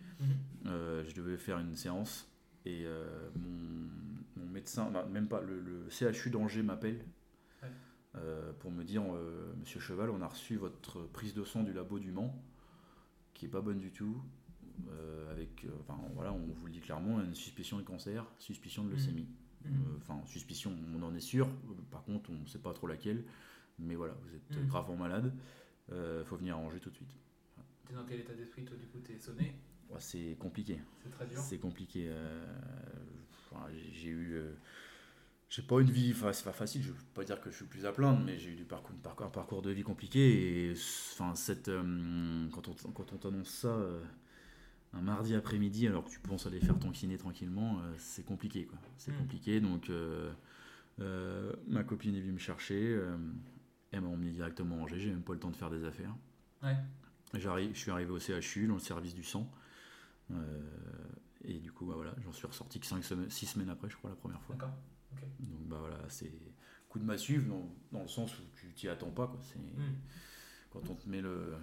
[0.66, 2.28] Euh, je devais faire une séance
[2.64, 3.88] et euh, mon,
[4.36, 7.04] mon médecin, bah, même pas, le, le CHU d'Angers m'appelle.
[8.16, 11.72] Euh, pour me dire euh, Monsieur Cheval, on a reçu votre prise de sang du
[11.72, 12.34] labo du Mans
[13.34, 14.20] qui est pas bonne du tout.
[14.90, 18.90] euh, avec, enfin voilà, on vous le dit clairement, une suspicion de cancer, suspicion de
[18.90, 19.28] leucémie.
[19.64, 19.72] Mhm.
[19.72, 21.48] Euh, Enfin, suspicion, on en est sûr.
[21.90, 23.24] Par contre, on ne sait pas trop laquelle.
[23.78, 24.66] Mais voilà, vous êtes Mhm.
[24.68, 25.32] gravement malade.
[25.92, 27.14] Euh, faut venir à Angers tout de suite.
[27.86, 28.98] T'es dans quel état d'esprit toi du coup?
[29.00, 29.54] T'es sonné?
[29.90, 30.80] Ouais, c'est compliqué.
[31.02, 31.38] C'est très dur.
[31.40, 32.10] C'est compliqué.
[33.50, 34.40] enfin, j'ai eu.
[35.50, 36.12] J'ai pas une vie.
[36.14, 36.82] Enfin, c'est pas facile.
[36.82, 38.94] Je veux pas dire que je suis plus à plaindre, mais j'ai eu du parcours,
[38.94, 40.68] un parcours, un parcours de vie compliqué.
[40.70, 44.02] Et enfin, cette, euh, quand on, quand on t'annonce ça euh,
[44.92, 48.66] un mardi après-midi, alors que tu penses aller faire ton kiné tranquillement, euh, c'est compliqué.
[48.66, 48.78] quoi.
[48.98, 49.18] C'est Mm.
[49.18, 49.60] compliqué.
[49.60, 49.90] Donc,
[51.66, 53.00] ma copine est venue me chercher.
[53.90, 54.98] elle m'a emmené directement à Angers.
[55.00, 56.14] J'ai même pas le temps de faire des affaires.
[56.62, 56.76] Ouais.
[57.34, 59.50] J'arrive, je suis arrivé au CHU, dans le service du sang.
[61.44, 63.96] Et du coup, bah voilà, j'en suis ressorti que 6 semaines, six semaines après, je
[63.96, 64.56] crois, la première fois.
[64.56, 64.74] D'accord.
[65.40, 66.32] Donc bah voilà, c'est
[66.88, 69.26] coup de massue dans, dans le sens où tu t'y attends pas.
[69.26, 69.38] Quoi.
[69.42, 69.96] C'est, Mhm.
[70.70, 71.54] Quand on te met le.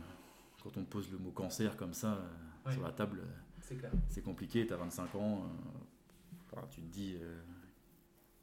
[0.63, 2.29] Quand on te pose le mot cancer comme ça euh,
[2.65, 2.73] Ouais.
[2.73, 3.25] sur la table, euh,
[3.62, 3.91] C'est clair.
[4.10, 5.43] c'est compliqué, t'as 25 ans,
[6.55, 7.39] euh, tu te dis euh,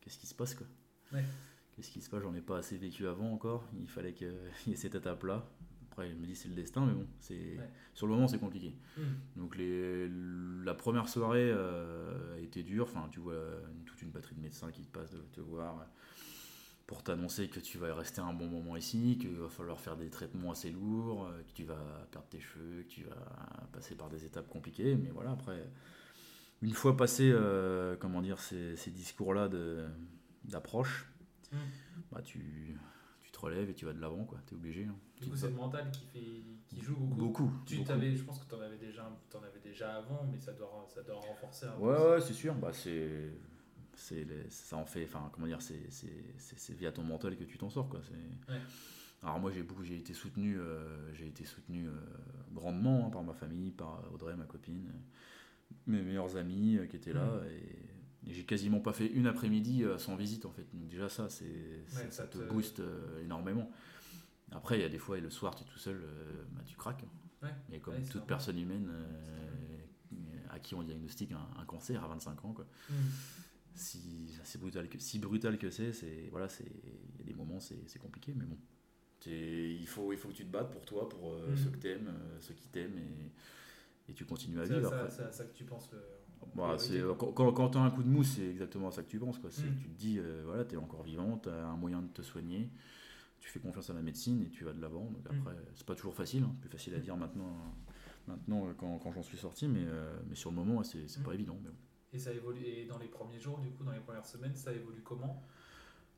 [0.00, 0.66] qu'est-ce qui se passe quoi
[1.12, 1.24] Ouais.
[1.74, 2.22] Qu'est-ce qui se passe?
[2.22, 4.32] J'en ai pas assez vécu avant encore, il fallait qu'il
[4.68, 5.44] y ait cette étape-là.
[5.92, 7.70] Après, je me dis c'est le destin, mais bon, c'est Ouais.
[7.92, 8.74] sur le moment c'est compliqué.
[8.96, 9.04] Mhm.
[9.36, 10.08] Donc les,
[10.64, 12.84] la première soirée euh, a été dure.
[12.84, 13.34] Enfin, tu vois
[13.86, 15.84] toute une batterie de médecins qui te passent de te voir euh,
[16.86, 20.08] pour t'annoncer que tu vas rester un bon moment ici, qu'il va falloir faire des
[20.08, 24.08] traitements assez lourds, euh, que tu vas perdre tes cheveux, que tu vas passer par
[24.08, 24.96] des étapes compliquées.
[24.96, 25.68] Mais voilà, après,
[26.62, 29.50] une fois passé, euh, comment dire, ces, ces discours-là
[30.44, 31.06] d'approche,
[31.52, 31.58] Mhm.
[32.10, 32.76] bah, tu,
[33.42, 34.38] relèves et tu vas de l'avant, quoi.
[34.46, 34.84] T'es obligé.
[34.84, 34.96] hein.
[35.20, 37.44] Du coup c'est le mental qui fait qui joue beaucoup.
[37.44, 37.52] beaucoup.
[37.66, 37.92] Tu beaucoup.
[38.00, 41.02] je pense que tu en avais déjà, t'en avais déjà avant, mais ça doit, ça
[41.02, 41.82] doit renforcer un peu.
[41.82, 42.54] Ouais, c'est sûr.
[42.54, 43.30] Bah, c'est,
[43.94, 45.04] c'est, les- ça en fait.
[45.04, 48.00] Enfin, comment dire, c'est, via ton mental que tu t'en sors, quoi.
[48.48, 48.54] Ouais.
[49.22, 51.92] Alors moi, j'ai beaucoup, j'ai été soutenu, euh, j'ai été soutenu euh,
[52.52, 54.90] grandement hein, par ma famille, par Audrey, ma copine,
[55.86, 57.91] mes meilleurs amis euh, qui étaient là, et
[58.28, 60.66] j'ai quasiment pas fait une après-midi euh, sans visite, en fait.
[60.74, 61.44] Donc déjà ça, c'est,
[61.94, 63.70] Ouais, ça ça te te- booste euh, énormément.
[64.52, 66.62] Après, il y a des fois, et le soir, tu es tout seul, euh, bah,
[66.66, 67.04] tu craques.
[67.42, 67.50] Ouais.
[67.72, 69.82] Et comme Ouais, toute personne humaine euh,
[70.50, 72.66] à qui on diagnostique un, un cancer à 25 ans, quoi.
[72.88, 72.96] Mhm.
[73.74, 76.66] Si, c'est brutal que, si brutal que c'est, c'est voilà, c'est
[77.14, 78.58] il y a des moments c'est, c'est compliqué, mais bon,
[79.26, 81.56] il faut il faut que tu te battes pour toi, pour Mhm.
[81.56, 84.90] ceux que t'aimes, ceux qui t'aiment, et, et tu continues à C'est vivre.
[85.10, 85.90] c'est à ça que tu penses.
[85.94, 86.21] en
[86.54, 86.76] Bah,
[87.16, 87.32] quoi.
[87.34, 89.38] quand quand, tu as un coup de mousse, c'est exactement à ça que tu penses.
[89.38, 89.50] Quoi.
[89.50, 89.78] C'est, Mm.
[89.80, 92.22] Tu te dis, euh, voilà, tu es encore vivant, tu as un moyen de te
[92.22, 92.70] soigner,
[93.40, 95.04] tu fais confiance à la médecine et tu vas de l'avant.
[95.10, 95.38] Donc Mm.
[95.38, 97.56] après, c'est pas toujours facile, hein, plus facile à dire maintenant,
[98.26, 101.20] maintenant euh, quand, quand j'en suis sorti, mais, euh, mais sur le moment, c'est, c'est
[101.20, 101.24] Mm.
[101.24, 101.58] pas évident.
[101.62, 101.76] mais bon.
[102.14, 102.60] Et ça évolue.
[102.64, 105.42] Et dans les premiers jours, du coup, dans les premières semaines, ça évolue comment?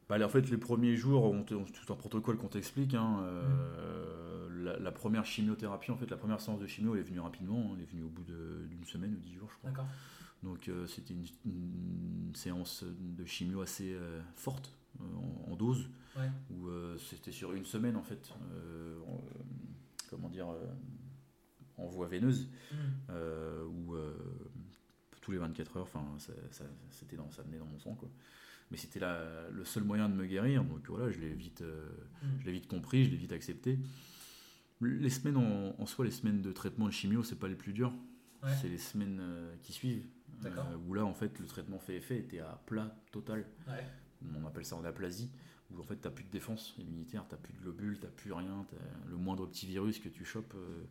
[0.08, 2.94] Bah, en fait, les premiers jours, on tout un protocole qu'on t'explique.
[2.94, 7.04] hein, euh, la, la première chimiothérapie, en fait, la première séance de chimio, elle est
[7.04, 7.70] venue rapidement.
[7.70, 9.70] hein, elle est venue au bout d'une semaine ou dix jours, je crois.
[9.70, 9.86] D'accord.
[10.42, 16.28] Donc euh, c'était une, une séance de chimio assez euh, forte en, en dose, Ouais.
[16.50, 18.30] où c'était sur une semaine en fait,
[19.08, 19.20] en-
[20.10, 20.46] comment dire,
[21.76, 22.48] en voie veineuse,
[23.10, 23.96] euh, où
[25.20, 28.08] tous les 24 heures, enfin ça, ça- c'était dans, ça venait dans mon sang quoi.
[28.74, 28.98] Mais c'était
[29.52, 31.88] le seul moyen de me guérir, donc voilà, je l'ai vite, euh,
[32.40, 33.78] je l'ai vite compris, je l'ai vite accepté.
[34.80, 37.72] Les semaines en, en soi, les semaines de traitement de chimio, c'est pas les plus
[37.72, 37.92] dures.
[38.42, 38.50] Ouais.
[38.60, 40.04] C'est les semaines euh, qui suivent.
[40.44, 43.46] Euh, où là, en fait, le traitement fait effet était à plat total.
[43.68, 43.86] Ouais.
[44.36, 45.30] On appelle ça en aplasie.
[45.70, 48.66] Où en fait, t'as plus de défense immunitaire, t'as plus de globules, t'as plus rien.
[48.68, 48.76] t'as
[49.08, 50.82] le moindre petit virus que tu chopes, euh,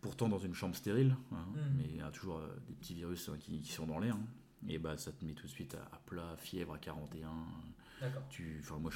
[0.00, 1.58] pourtant dans une chambre stérile, hein, Mm.
[1.76, 4.14] mais il y a toujours euh, des petits virus hein, qui, qui sont dans l'air.
[4.16, 4.24] hein.
[4.68, 7.28] Et bah, ça te met tout de suite à, à plat, fièvre à 41.
[8.00, 8.22] D'accord.
[8.28, 8.90] Tu, enfin, moi,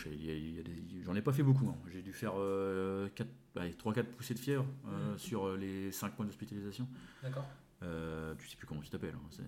[1.05, 1.69] j'en ai pas fait beaucoup.
[1.69, 1.77] hein.
[1.93, 5.19] J'ai dû faire 3-4 poussées de fièvre euh, Mm.
[5.19, 6.87] sur euh, les 5 points d'hospitalisation.
[7.23, 7.47] D'accord.
[7.83, 9.15] Euh, tu sais plus comment tu t'appelles.
[9.15, 9.43] hein.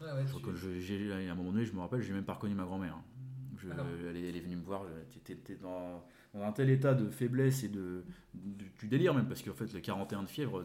[0.00, 2.96] Ouais, tu- à un moment donné, je me rappelle, j'ai même pas reconnu ma grand-mère.
[3.58, 3.86] Je- D'accord.
[4.08, 7.08] elle, est, elle est venue me voir, tu étais dans, dans un tel état de
[7.08, 8.02] faiblesse et de,
[8.34, 10.64] de- tu délires même, parce qu'en fait, le 41 de fièvre,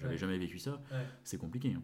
[0.00, 0.16] j'avais Ouais.
[0.16, 1.04] jamais vécu ça, Ouais.
[1.24, 1.74] c'est compliqué.
[1.76, 1.82] hein.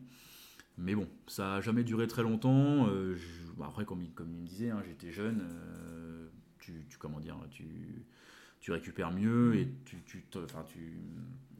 [0.76, 2.88] Mais bon, ça a jamais duré très longtemps.
[2.88, 5.40] euh, je- bah, après, comme il, comme il me disait, hein, j'étais jeune.
[5.42, 7.66] euh, tu, tu- comment dire, tu,
[8.60, 10.02] tu récupères mieux et tu,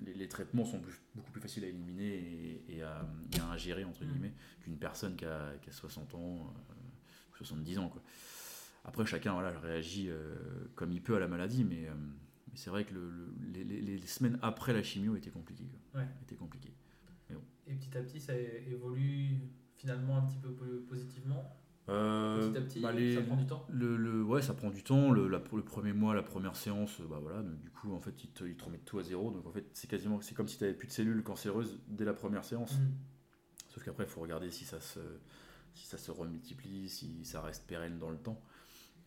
[0.05, 2.07] les, les traitements sont plus- beaucoup plus faciles à éliminer
[2.69, 4.09] et, et à, et à ingérer entre Mm.
[4.09, 6.75] guillemets qu'une personne qui a, qui a 60 ans, euh,
[7.37, 7.89] 70 ans.
[7.89, 8.03] Quoi.
[8.85, 10.35] Après, chacun voilà, réagit euh,
[10.75, 13.65] comme il peut à la maladie, mais, euh, mais c'est vrai que le- le- les,
[13.65, 15.69] les- les semaines après la chimio étaient compliquées.
[15.93, 16.01] quoi.
[16.01, 16.09] Ouais.
[16.23, 16.75] Étaient compliquées.
[17.67, 19.39] Et petit à petit, ça évolue
[19.77, 21.43] finalement un petit peu po- positivement.
[21.91, 23.67] Euh, Petit à petit, bah, les- ça prend du temps.
[23.69, 25.11] Le, le- ouais, ça prend du temps.
[25.11, 28.01] Le, la- pour le premier mois, la première séance, bah voilà, donc du coup, en
[28.01, 29.31] fait, ils te, ils te remettent tout à zéro.
[29.31, 32.05] Donc en fait, c'est quasiment, c'est comme si tu n'avais plus de cellules cancéreuses dès
[32.07, 32.79] la première séance.
[32.79, 32.95] Mm.
[33.69, 35.01] Sauf qu'après, il faut regarder si ça se,
[35.75, 38.41] si ça se remultiplie, si ça reste pérenne dans le temps.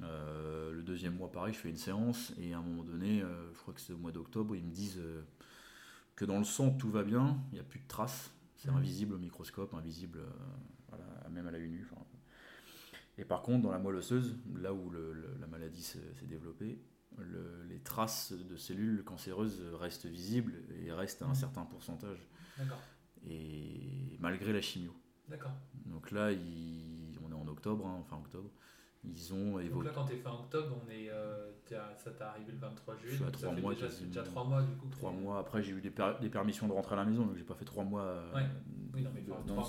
[0.04, 3.52] Euh, le deuxième mois, pareil, je fais une séance et à un moment donné, euh,
[3.54, 5.24] je crois que c'est au mois d'octobre, ils me disent euh,
[6.18, 8.78] que dans le sang tout va bien, il n'y a plus de traces, c'est Mhm.
[8.78, 10.30] invisible au microscope, invisible euh,
[10.90, 11.88] voilà, même à l'œil nu.
[11.90, 12.04] enfin.
[13.20, 16.80] Et par contre, dans la moelle osseuse, là où le- le- la maladie s'est développée,
[17.18, 20.54] le- les traces de cellules cancéreuses restent visibles
[20.84, 21.36] et restent à un Mhm.
[21.36, 22.20] certain pourcentage,
[22.58, 22.82] D'accord.
[23.26, 24.94] et malgré la chimio.
[25.30, 25.52] D'accord.
[25.86, 28.52] Donc là, il- on est en octobre, hein, fin octobre.
[29.10, 29.88] Ils ont Donc évoqué.
[29.88, 33.12] là, quand t'es fin octobre, on est, euh, ça t'est arrivé le 23 juillet.
[33.12, 34.88] Je suis à donc ça trois fait mois déjà, déjà 3 mois du coup.
[34.88, 37.06] que Trois t'es- mois après, j'ai eu des, per- des permissions de rentrer à la
[37.06, 38.46] maison, donc j'ai pas fait trois mois euh, Ouais.
[38.94, 39.64] Oui, non, mais mois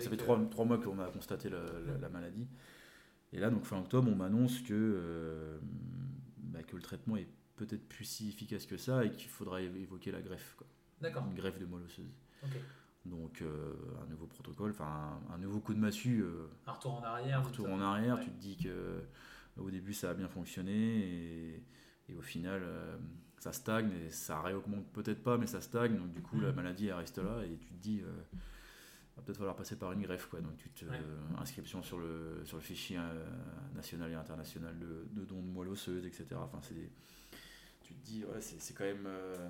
[0.00, 2.46] Ça fait euh, trois, trois mois qu'on a constaté la, la- la maladie.
[3.32, 5.58] Et là, donc fin octobre, on m'annonce que, euh,
[6.38, 9.76] bah, que le traitement est peut-être plus si efficace que ça et qu'il faudra évo-
[9.80, 10.56] évoquer la greffe.
[11.00, 11.24] D'accord.
[11.26, 12.10] une greffe de moelle osseuse.
[13.06, 16.22] Donc euh, un nouveau protocole, enfin un, un nouveau coup de massue.
[16.22, 17.38] euh, Un retour en arrière.
[17.40, 18.24] un retour en arrière, Ouais.
[18.24, 19.00] tu te dis que
[19.58, 21.62] au début ça a bien fonctionné et,
[22.08, 22.96] et au final euh,
[23.38, 26.56] ça stagne et ça réaugmente peut-être pas mais ça stagne donc du coup la Mhm.
[26.56, 28.10] maladie elle reste là et tu te dis euh,
[29.16, 30.90] va peut-être falloir passer par une greffe quoi donc tu te Ouais.
[31.00, 33.24] euh, inscription sur le sur le fichier euh,
[33.74, 36.90] national et international de, de dons de moelle osseuse etc enfin c'est des-
[37.82, 39.48] tu te dis ouais c'est c'est quand même euh,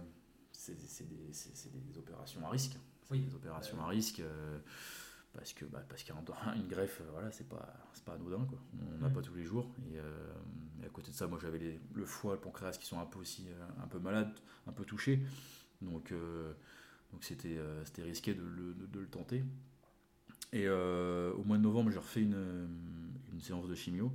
[0.52, 0.74] c'est
[1.08, 2.76] des, des opérations à risque
[3.10, 3.20] Oui.
[3.20, 4.58] des opérations à risque euh,
[5.32, 6.14] parce que bah, parce qu'une
[6.68, 9.12] greffe euh, voilà c'est pas c'est pas anodin quoi on n'a Mm.
[9.12, 10.32] pas tous les jours et, euh,
[10.82, 13.18] et à côté de ça moi j'avais le foie le pancréas qui sont un peu
[13.18, 13.46] aussi
[13.82, 14.32] un peu malades
[14.66, 15.20] un peu touchés
[15.82, 16.52] donc euh,
[17.12, 19.44] donc c'était c'était risqué de le, de- de le tenter
[20.52, 22.68] et euh, au mois de novembre j'ai refait une,
[23.32, 24.12] une séance de chimio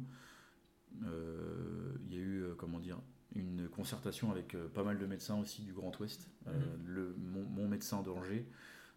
[1.04, 3.00] il y a eu comment dire
[3.36, 6.54] une concertation avec pas mal de médecins aussi du Grand Ouest Mhm.
[6.86, 8.46] le, mon, mon médecin d'Angers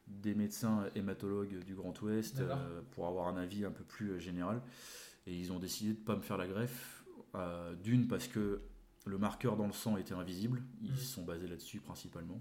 [0.07, 4.19] des médecins hématologues du Grand Ouest euh, pour avoir un avis un peu plus euh,
[4.19, 4.61] général.
[5.27, 7.05] Et ils ont décidé de ne pas me faire la greffe.
[7.35, 8.61] euh, D'une, parce que
[9.07, 10.63] le marqueur dans le sang était invisible.
[10.83, 10.97] Ils Mhm.
[10.97, 12.41] se sont basés là-dessus principalement.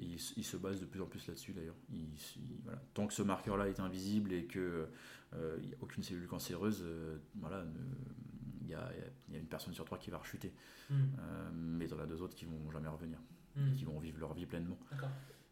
[0.00, 1.74] Et ils, ils se basent de plus en plus là-dessus d'ailleurs.
[2.64, 2.80] Voilà.
[2.94, 4.86] Tant que ce marqueur-là est invisible et qu'il
[5.34, 7.64] n'y a aucune cellule cancéreuse, euh, voilà,
[8.62, 8.90] il y a,
[9.28, 10.52] il y a une personne sur trois qui va rechuter.
[10.90, 13.18] Euh, mais il y en a deux autres qui vont jamais revenir,
[13.56, 13.72] Hmm.
[13.74, 14.78] qui vont vivre leur vie pleinement.
[14.92, 15.08] D'accord.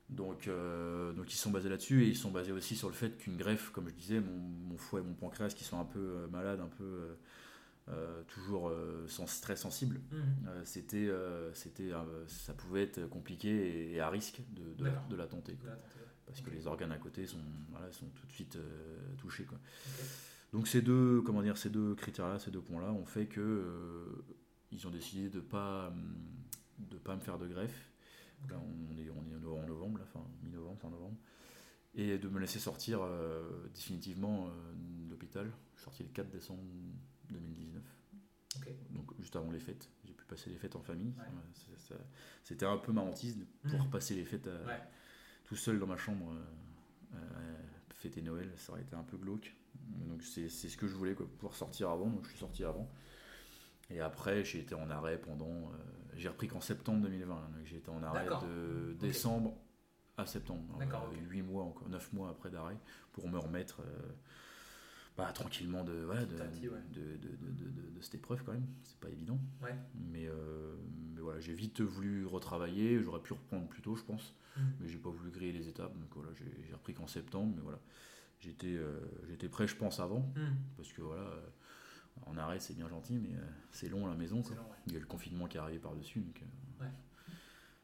[0.09, 3.17] Donc, euh, donc ils sont basés là-dessus et ils sont basés aussi sur le fait
[3.19, 4.39] qu'une greffe, comme je disais, mon,
[4.71, 7.15] mon foie et mon pancréas qui sont un peu euh, malades, un peu euh,
[7.89, 8.73] euh, toujours
[9.09, 11.11] sens- très sensibles, euh, c'était,
[11.55, 11.91] c'était,
[12.29, 15.09] ça pouvait être compliqué et, et à risque de, de, la, D'accord.
[15.09, 15.55] de la tenter.
[15.55, 15.71] quoi.
[15.71, 15.77] Ouais.
[16.27, 17.39] Parce que les organes à côté sont,
[17.71, 18.59] voilà, sont tout de suite
[19.19, 19.45] touchés.
[19.45, 19.59] Quoi.
[20.53, 24.25] Donc ces deux, comment dire, ces deux critères-là, ces deux points-là, ont fait que
[24.73, 26.17] ils ont décidé de pas, hum,
[26.79, 27.91] de pas me faire de greffe.
[28.49, 31.17] Là, on est, on est en novembre, la fin mi-novembre, fin novembre,
[31.95, 34.51] et de me laisser sortir euh, définitivement euh,
[35.07, 35.51] de l'hôpital.
[35.75, 36.63] Je suis sorti le 4 décembre
[37.31, 37.83] 2019.
[38.57, 38.69] Ok.
[38.91, 41.15] Donc juste avant les fêtes, j'ai pu passer les fêtes en famille.
[41.19, 41.25] Ouais.
[41.93, 41.97] Euh,
[42.45, 43.91] C'était un peu ma hantise de pouvoir Mhm.
[43.91, 44.81] passer les fêtes à- Ouais.
[45.45, 47.57] tout seul dans ma chambre, euh, euh,
[47.95, 49.55] fêter Noël, ça aurait été un peu glauque.
[50.09, 52.09] Donc c'est c'est ce que je voulais, quoi, pouvoir sortir avant.
[52.09, 52.89] Donc je suis sorti avant.
[53.91, 55.47] Et après, j'ai été en arrêt pendant.
[55.73, 55.77] euh,
[56.17, 57.35] j'ai repris qu'en septembre 2020.
[57.35, 58.45] Donc j'ai été en arrêt D'accord.
[58.45, 59.55] de décembre
[60.17, 60.77] à septembre.
[60.79, 61.19] D'accord, ok.
[61.31, 62.79] 8 mois encore, 9 mois après d'arrêt
[63.13, 63.83] pour me remettre
[65.17, 66.79] bah, tranquillement de, voilà, de, Petit à petit, ouais.
[66.93, 68.67] de, de- de- de- de- de cette épreuve quand même.
[68.85, 69.39] C'est pas évident.
[69.63, 69.75] Ouais.
[69.95, 70.77] Mais, euh,
[71.15, 73.03] mais voilà, j'ai vite voulu retravailler.
[73.03, 74.71] J'aurais pu reprendre plus tôt, je pense Hmm.
[74.81, 77.61] mais j'ai pas voulu griller les étapes donc voilà j'ai j'ai repris qu'en septembre mais
[77.61, 77.79] voilà
[78.41, 80.55] j'étais euh, j'étais prêt je pense avant Hmm.
[80.79, 81.31] parce que voilà
[82.25, 84.57] en arrêt c'est bien gentil mais euh, c'est long à la maison quoi.
[84.57, 84.77] long, ouais.
[84.87, 86.91] il y a le confinement qui est arrivé par dessus donc euh, Ouais.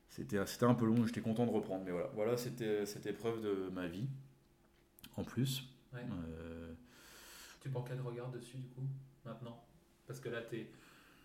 [0.08, 3.68] c'était un peu long j'étais content de reprendre mais voilà voilà c'était cette épreuve de
[3.72, 4.08] ma vie
[5.16, 6.00] en plus Ouais.
[6.40, 6.72] Euh,
[7.60, 8.80] Tu prends quel regard dessus du coup
[9.26, 9.62] maintenant?
[10.06, 10.70] Parce que là t'es.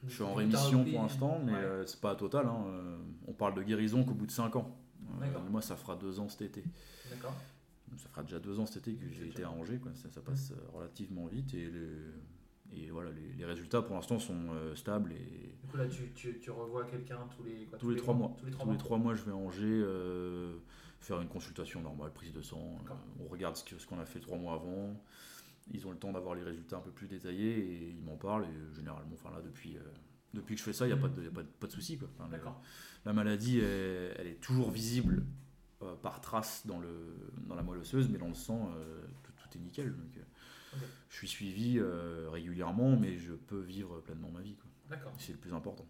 [0.06, 1.58] je suis en rémission repris- pour l'instant mais Ouais.
[1.60, 2.66] euh, c'est pas total hein,
[3.28, 4.78] on parle de guérison qu'au bout de 5 ans
[5.22, 6.64] Euh, moi ça fera 2 ans cet été
[7.10, 7.34] D'accord.
[7.96, 9.94] ça fera déjà deux ans cet été que j'ai été à Angers, quoi.
[9.96, 12.14] Ça, ça passe relativement vite et, le-
[12.76, 16.12] et voilà, les, les résultats pour l'instant sont euh, stables et Du coup, là, tu,
[16.14, 18.36] tu, tu revois quelqu'un tous les, quoi, tous les trois mois.
[18.38, 18.84] Tous les trois Tous les mois.
[18.84, 20.58] trois mois, je vais à Angers euh,
[21.00, 22.78] faire une consultation normale, prise de sang.
[22.90, 25.02] euh, on regarde ce qu'on a fait trois mois avant.
[25.72, 28.46] Ils ont le temps d'avoir les résultats un peu plus détaillés et ils m'en parlent.
[28.46, 29.78] Et généralement, enfin là, depuis,
[30.34, 31.68] depuis que je fais ça, il n'y a, pas de- y a pas de, pas
[31.68, 31.98] de souci.
[31.98, 32.08] quoi.
[32.20, 32.30] Enfin,
[33.06, 35.26] la maladie, elle, elle est toujours visible
[36.02, 36.90] par trace dans, le,
[37.48, 38.72] dans la moelle osseuse, mais dans le sang,
[39.24, 39.92] tout, tout est nickel.
[39.96, 40.20] Donc.
[41.10, 44.56] Je suis suivi euh, régulièrement, mais je peux vivre pleinement ma vie.
[44.90, 45.12] D'accord.
[45.18, 45.86] C'est le plus important.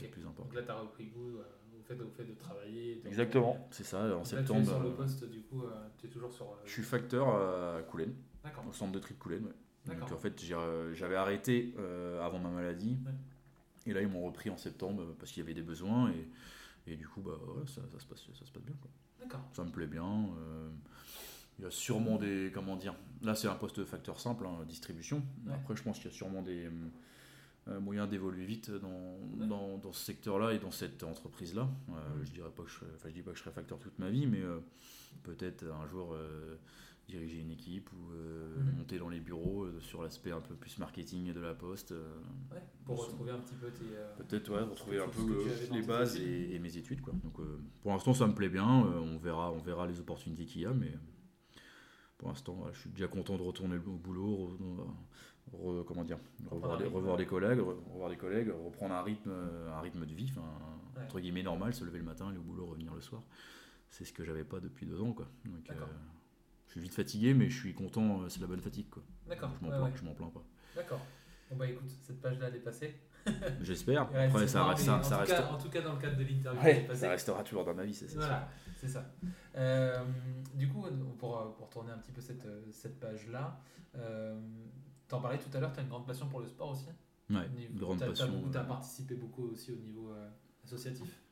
[0.00, 0.44] Le plus important.
[0.44, 1.42] Donc là, tu as repris goût euh,
[1.78, 2.96] au, fait, au fait de travailler.
[3.02, 3.98] de- Exactement, c'est ça.
[4.00, 6.32] En là, tu es septembre, sur le euh, poste, du coup, euh, tu es toujours
[6.32, 6.46] sur.
[6.46, 8.64] euh, je suis facteur à Coulennes, D'accord.
[8.68, 9.44] au centre de tri de Coulennes.
[9.88, 9.94] ouais.
[9.96, 12.98] Donc en fait, euh, j'avais arrêté euh, avant ma maladie.
[13.04, 13.12] Ouais.
[13.86, 16.10] Et là, ils m'ont repris en septembre parce qu'il y avait des besoins.
[16.12, 18.76] Et, et du coup, bah, ouais, ça, ça se passe, ça se passe bien.
[19.20, 19.40] D'accord.
[19.52, 20.04] Ça me plaît bien.
[20.38, 20.70] euh,
[21.62, 22.50] il y a sûrement des.
[22.52, 25.22] Comment dire Là, c'est un poste facteur simple, hein, distribution.
[25.46, 25.52] Ouais.
[25.54, 26.68] Après, je pense qu'il y a sûrement des
[27.68, 28.88] euh, moyens d'évoluer vite dans,
[29.38, 29.46] Ouais.
[29.46, 31.68] dans, dans ce secteur-là et dans cette entreprise-là.
[31.90, 31.92] Euh.
[32.24, 34.10] Je dirais pas que je, enfin, je dis pas que je serai facteur toute ma
[34.10, 34.58] vie, mais euh,
[35.22, 36.56] peut-être un jour euh,
[37.08, 38.76] diriger une équipe ou euh, Mhm.
[38.78, 41.92] monter dans les bureaux euh, sur l'aspect un peu plus marketing de la poste.
[41.92, 42.02] euh,
[42.50, 43.84] Ouais, pour retrouver un petit peu tes.
[43.94, 47.00] euh, Peut-être ouais, retrouver un peu euh, les tes bases et, et mes études.
[47.00, 47.12] Quoi.
[47.22, 48.84] Donc, euh, pour l'instant, ça me plaît bien.
[48.86, 50.92] euh, on, verra, on verra les opportunités qu'il y a, mais
[52.22, 54.56] pour l'instant, je suis déjà content de retourner au boulot,
[55.52, 56.96] re- re- comment dire, revoir, des, rythme.
[56.96, 59.32] revoir des collègues, re- revoir des collègues, reprendre un rythme,
[59.68, 60.32] un rythme de vie,
[60.96, 61.02] Ouais.
[61.02, 63.22] entre guillemets normal, se lever le matin, aller au boulot, revenir le soir.
[63.90, 65.12] C'est ce que j'avais pas depuis deux ans.
[65.12, 65.26] Quoi.
[65.44, 65.74] Donc, euh,
[66.68, 68.22] je suis vite fatigué, mais je suis content.
[68.22, 68.88] euh, C'est la bonne fatigue.
[68.88, 69.02] Quoi.
[69.28, 69.50] D'accord.
[69.60, 70.14] Je m'en ouais, plains, ouais.
[70.14, 70.44] plains pas.
[70.76, 71.00] D'accord.
[71.50, 72.94] Bon, bah écoute, cette page-là, elle est passée.
[73.62, 74.02] J'espère.
[74.02, 75.98] Après, c'est ça, reste, ça, ça en, tout reste- cas, en tout cas, dans le
[76.00, 78.20] cadre de l'interview, Ouais, ça restera toujours dans ma vie, c'est c'est sûr.
[78.20, 79.04] Voilà, c'est ça.
[79.56, 80.04] Euh,
[80.54, 80.84] du coup,
[81.18, 83.60] pour, pour tourner un petit peu cette, cette page-là,
[83.96, 84.38] euh,
[85.08, 86.86] t'en parlais tout à l'heure, tu as une grande passion pour le sport aussi?
[87.30, 88.26] Ouais, Au niveau- une grande t'as- passion.
[88.26, 88.50] T'as, euh.
[88.52, 90.28] t'as participé beaucoup aussi au niveau euh,
[90.64, 91.22] associatif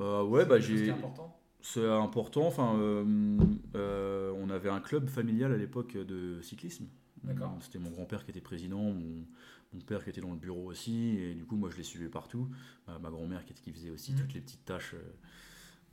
[0.00, 0.90] Euh, ouais, bah C'est est j'ai.
[0.90, 2.46] important C'est important.
[2.46, 3.38] Enfin, euh,
[3.76, 6.86] euh, on avait un club familial à l'époque de cyclisme.
[7.22, 7.54] D'accord.
[7.60, 9.26] C'était mon grand-père qui était président, mon,
[9.72, 12.08] mon père qui était dans le bureau aussi, et du coup, moi, je les suivais
[12.08, 12.48] partout.
[12.88, 14.18] Euh, ma grand-mère qui, faisait aussi Mhm.
[14.18, 14.94] toutes les petites tâches.
[14.94, 15.12] euh,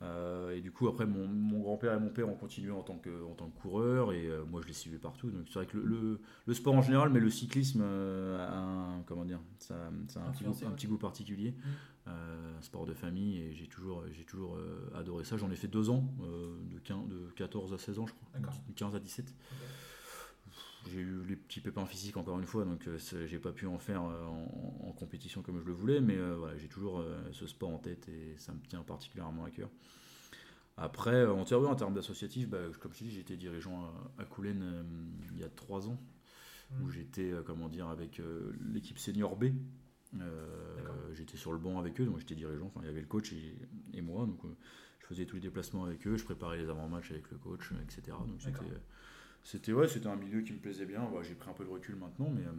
[0.00, 2.98] euh, et du coup, après, mon, mon grand-père et mon père ont continué en tant
[2.98, 5.28] que, en tant que coureur, et euh, moi, je les suivais partout.
[5.30, 9.02] Donc, c'est vrai que le, le- le sport en général, mais le cyclisme a un,
[9.06, 10.74] comment dire, ça, ça a un petit, goût, Influencé, un ouais.
[10.76, 11.50] petit goût particulier.
[11.52, 12.12] Mhm.
[12.58, 14.56] Un sport de famille, et j'ai toujours, j'ai toujours
[14.94, 15.36] adoré ça.
[15.36, 16.04] J'en ai fait deux ans,
[16.72, 19.26] de, 15 de 14 à 16 ans, je crois, de 15 à 17.
[19.28, 19.58] Ok.
[20.90, 23.78] J'ai eu les petits pépins physiques encore une fois, donc euh, j'ai pas pu en
[23.78, 27.46] faire euh, en, en compétition comme je le voulais, mais euh, voilà, j'ai toujours ce
[27.46, 29.68] sport en tête et ça me tient particulièrement à cœur.
[30.76, 33.82] Après, en, termes d'associatif, bah, comme je te dis, j'étais dirigeant
[34.18, 34.82] à, à Coulennes euh,
[35.32, 35.98] il y a trois ans,
[36.80, 36.90] où Mhm.
[36.92, 39.46] j'étais euh, comment dire avec euh, l'équipe senior B.
[41.14, 42.66] J'étais sur le banc avec eux, donc j'étais dirigeant.
[42.66, 43.56] Enfin, il y avait le coach et,
[43.92, 44.40] et moi, donc
[45.00, 48.16] je faisais tous les déplacements avec eux, je préparais les avant-matchs avec le coach, etc.
[48.26, 48.72] Donc c'était.
[49.44, 51.08] C'était ouais, c'était un milieu qui me plaisait bien.
[51.22, 52.52] J'ai pris un peu de recul maintenant, mais euh,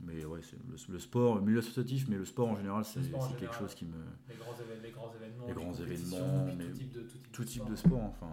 [0.00, 3.00] mais ouais, le, le sport, le milieu associatif, mais le sport en général, c'est,
[3.38, 3.92] quelque chose qui me
[4.28, 7.00] Les grands, événements, les grands événements, Les grands compétitions, événements, puis mais tout type de,
[7.02, 7.70] tout type tout de type sport.
[7.70, 8.02] de sport.
[8.04, 8.26] Enfin,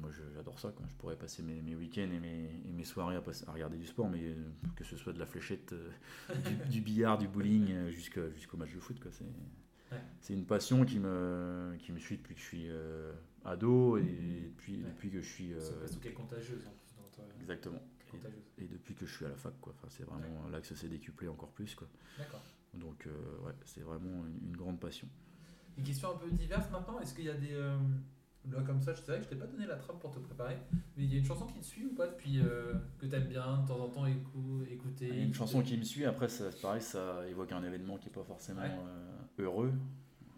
[0.00, 0.70] moi j'adore ça.
[0.72, 0.86] Quoi.
[0.88, 3.76] Je pourrais passer mes, mes week-ends et mes, et mes soirées à, passer- à regarder
[3.76, 4.34] du sport, mais euh,
[4.74, 5.90] que ce soit de la fléchette, euh,
[6.48, 8.98] du, du billard, du bowling, jusqu'au match de foot.
[9.00, 9.10] Quoi.
[10.20, 13.12] C'est, une passion qui me, qui me suit depuis que je suis euh,
[13.44, 14.88] ado et depuis, Ouais.
[14.90, 15.52] depuis que je suis.
[15.52, 16.64] euh, C'est est contagieuse
[17.44, 17.80] exactement.
[18.12, 18.62] est.
[18.64, 19.72] Et depuis que je suis à la fac, quoi.
[19.76, 21.74] Enfin, c'est vraiment là que ça s'est décuplé encore plus.
[21.74, 21.88] Quoi.
[22.18, 22.40] D'accord.
[22.74, 23.10] Donc, euh,
[23.46, 25.08] ouais, c'est vraiment une, une grande passion.
[25.76, 27.00] Une question un peu diverse maintenant.
[27.00, 27.52] Est-ce qu'il y a des.
[27.52, 27.76] euh,
[28.52, 30.56] là, comme ça, je sais que je t'ai pas donné la trappe pour te préparer,
[30.96, 33.26] mais il y a une chanson qui te suit ou pas depuis euh, que t'aimes
[33.28, 35.22] bien, de temps en temps écou- écouter?
[35.22, 38.22] Une chanson qui me suit, après, ça, pareil, ça évoque un événement qui n'est pas
[38.24, 38.70] forcément Ouais.
[38.70, 39.72] euh, heureux.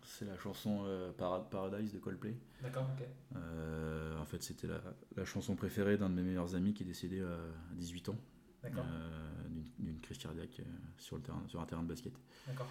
[0.09, 2.37] C'est la chanson euh, Para- Paradise de Coldplay.
[2.63, 3.07] D'accord, ok.
[3.37, 4.81] Euh, en fait, c'était la,
[5.17, 7.39] la chanson préférée d'un de mes meilleurs amis qui est décédé à
[7.75, 8.17] 18 ans
[8.63, 10.65] D'accord, euh, d'une- crise cardiaque euh,
[10.99, 12.13] sur, le terrain, sur un terrain de basket.
[12.47, 12.69] d'accord.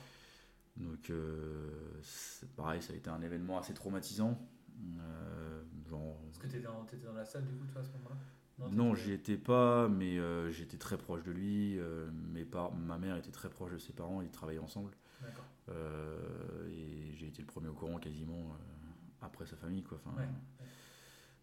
[0.78, 2.02] Donc, euh,
[2.56, 4.40] pareil, ça a été un événement assez traumatisant.
[5.00, 8.16] Euh, genre, Est-ce que dans, t'étais dans la salle du coup, toi, à ce moment-là?
[8.72, 11.78] Non, t'étais- j'y étais pas, mais euh, j'étais très proche de lui.
[11.80, 14.92] euh, mes par- ma mère était très proche de ses parents, ils travaillaient ensemble.
[15.22, 15.46] D'accord.
[15.70, 19.84] Euh, et j'ai été le premier au courant quasiment euh, après sa famille.
[19.84, 20.00] Quoi.
[20.06, 20.28] Enfin, Ouais.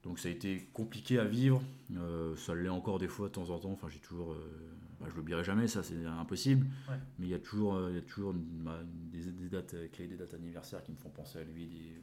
[0.03, 1.63] Donc ça a été compliqué à vivre.
[1.93, 3.71] Euh, ça l'est encore des fois de temps en temps.
[3.71, 6.67] Enfin, j'ai toujours, euh, bah, je l'oublierai jamais, ça c'est impossible.
[6.91, 6.97] Ouais.
[7.21, 10.17] Mais il y a toujours, euh, y a toujours bah, des, des dates clés, des
[10.17, 12.03] dates anniversaires qui me font penser à lui, des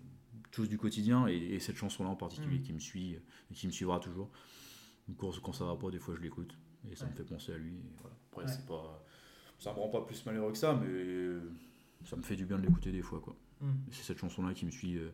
[0.51, 1.27] choses du quotidien.
[1.27, 2.63] Et, et cette chanson-là en particulier Mhm.
[2.63, 3.15] qui me suit
[3.51, 4.29] et qui me suivra toujours.
[5.17, 6.55] Quand ça va pas, des fois je l'écoute
[6.89, 7.11] et ça Ouais.
[7.11, 7.73] me fait penser à lui.
[7.73, 8.15] et voilà.
[8.31, 8.47] Après, Ouais.
[8.51, 9.03] c'est pas,
[9.57, 11.35] ça me rend pas plus malheureux que ça, mais
[12.05, 13.35] ça me fait du bien de l'écouter des fois, quoi.
[13.61, 15.09] Et c'est cette chanson-là qui me suit, euh,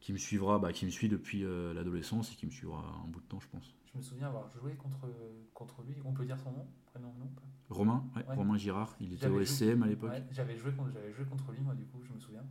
[0.00, 3.08] qui me suivra, bah, qui me suit depuis euh, l'adolescence et qui me suivra un
[3.08, 3.74] bout de temps, je pense.
[3.92, 5.08] Je me souviens avoir joué contre,
[5.54, 5.96] contre lui.
[6.04, 7.42] On peut dire son nom Prénom, non pas?
[7.70, 8.34] Romain, ouais, Ouais.
[8.36, 10.10] Romain Girard, il était au SCM à l'époque.
[10.10, 12.44] Ouais, j'avais joué, contre- j'avais joué contre lui, moi, du coup, je me souviens.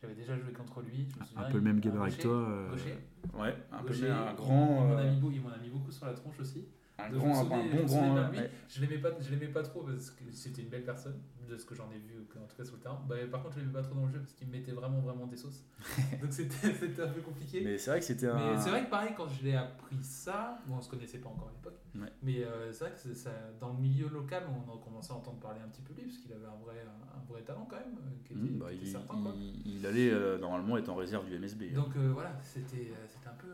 [0.00, 1.08] J'avais déjà joué contre lui.
[1.10, 2.30] Je me souviens, Un peu le même un gabarit que toi.
[2.32, 2.96] euh, Gaucher.
[3.34, 5.58] Ouais, un peu Gaucher, le- un il- grand, Il m'en a euh, il m'en a
[5.58, 6.64] mis beaucoup sur la tronche aussi.
[6.98, 8.30] Un grand, bon grand.
[8.30, 8.50] ouais.
[8.68, 11.18] Je l'aimais pas, je l'aimais pas trop parce que c'était une belle personne
[11.48, 13.00] de ce que j'en ai vu, en tout cas sur le terrain.
[13.08, 15.00] Bah, par contre, je l'aimais pas trop dans le jeu parce qu'il me mettait vraiment,
[15.00, 15.64] vraiment des sauces.
[16.20, 17.62] Donc c'était c'était un peu compliqué.
[17.64, 18.34] Mais c'est vrai que c'était un.
[18.34, 21.28] Mais c'est vrai que pareil, quand je l'ai appris ça, bon, on se connaissait pas
[21.30, 22.12] encore à l'époque, Ouais.
[22.22, 23.30] mais euh, c'est vrai que ça,
[23.60, 26.18] dans le milieu local, on a commencé à entendre parler un petit peu lui, parce
[26.18, 28.66] qu'il avait un vrai, un, un vrai talent quand même, euh, qui était, Mmh, bah,
[28.70, 29.22] qui était il, certain.
[29.22, 29.32] Quoi.
[29.36, 31.62] il- il allait euh, normalement être en réserve du MSB.
[31.72, 31.74] hein.
[31.74, 33.48] Donc euh, voilà, c'était euh, c'était un peu.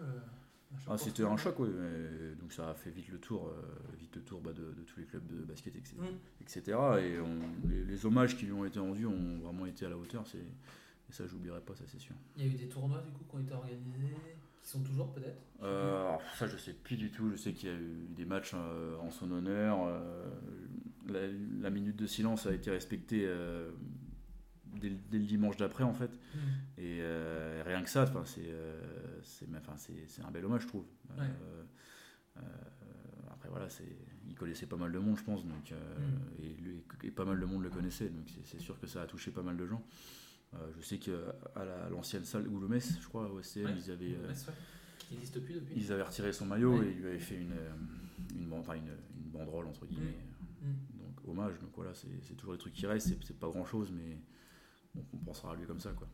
[0.75, 1.69] Euh, Ah, c'était un choc, oui.
[2.41, 3.63] Donc ça a fait vite le tour, euh,
[3.99, 5.95] vite le tour bah, de, de tous les clubs de basket, etc.
[6.41, 6.63] Etc.
[6.69, 9.97] Et on- les, les hommages qui lui ont été rendus ont vraiment été à la
[9.97, 10.27] hauteur.
[10.27, 12.15] C'est, et ça, j'oublierai pas, ça c'est sûr.
[12.37, 14.15] Il y a eu des tournois du coup qui ont été organisés,
[14.63, 17.31] qui sont toujours peut-être Euh, alors, ça, je sais plus du tout.
[17.31, 19.79] Je sais qu'il y a eu des matchs euh, en son honneur.
[19.87, 20.25] euh,
[21.07, 21.21] la,
[21.61, 23.71] la minute de silence a été respectée euh,
[24.81, 26.11] dès, le- dès le dimanche d'après, en fait.
[26.13, 26.39] Mmh.
[26.79, 28.81] Et euh, rien que ça, c'est, euh,
[29.23, 29.47] c'est,
[30.23, 30.85] un bel hommage, je trouve.
[31.19, 31.25] Ouais.
[32.37, 32.43] Euh,
[33.31, 33.69] après, voilà,
[34.29, 36.43] il connaissait pas mal de monde, je pense, donc, euh, Mm.
[36.43, 39.07] et, lui- et pas mal de monde le connaissait, donc c'est, sûr que ça a
[39.07, 39.83] touché pas mal de gens.
[40.77, 41.11] Je sais qu'à
[41.91, 43.73] l'ancienne salle Goulomès, je crois, au SCM, Ouais.
[43.77, 44.55] ils, avaient, Ouais, c'est vrai.
[44.99, 45.75] Qui n'existe plus depuis.
[45.77, 46.87] ils avaient retiré son maillot Ouais.
[46.87, 47.55] et ils lui avaient fait une,
[48.41, 50.17] une, enfin, une, une banderole, entre guillemets.
[50.63, 50.67] Mm.
[51.01, 54.19] Donc, hommage, donc voilà, c'est, toujours des trucs qui restent, c'est pas grand chose, mais
[54.95, 56.09] bon, on pensera à lui comme ça, quoi.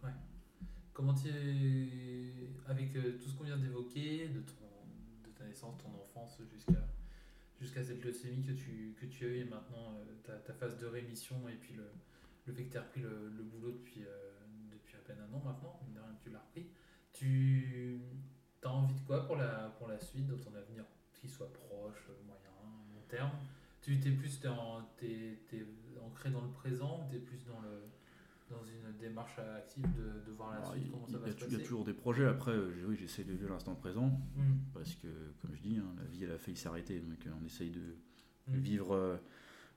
[0.93, 1.29] Comment tu
[2.67, 4.55] avec euh, tout ce qu'on vient d'évoquer, de, ton,
[5.25, 6.39] de ta naissance, ton enfance
[7.59, 11.55] jusqu'à cette leucémie que tu, as eue et maintenant euh, ta, phase de rémission et
[11.55, 11.91] puis le,
[12.47, 14.09] le fait que tu as repris le, boulot depuis, euh,
[14.73, 16.67] depuis à peine un an maintenant, de rien que tu l'as repris,
[17.13, 18.01] tu
[18.63, 22.09] as envie de quoi pour la, pour la suite, dans ton avenir, qu'il soit proche,
[22.27, 22.51] moyen,
[22.95, 23.33] long terme?
[23.81, 25.65] Tu es plus dans, t'es, t'es
[26.05, 27.89] ancré dans le présent ou tu es plus dans le
[28.51, 31.27] dans une démarche active de, de voir la Alors, suite, il, comment ça y va
[31.27, 33.33] a, se tu- il y passer a toujours des projets, après, euh, oui, j'essaie de
[33.33, 34.43] vivre l'instant présent, Mm.
[34.75, 35.09] parce que,
[35.41, 37.81] comme je dis, hein, la vie, elle a failli s'arrêter, donc euh, on essaye de,
[38.49, 38.55] Mm.
[38.59, 39.17] vivre euh,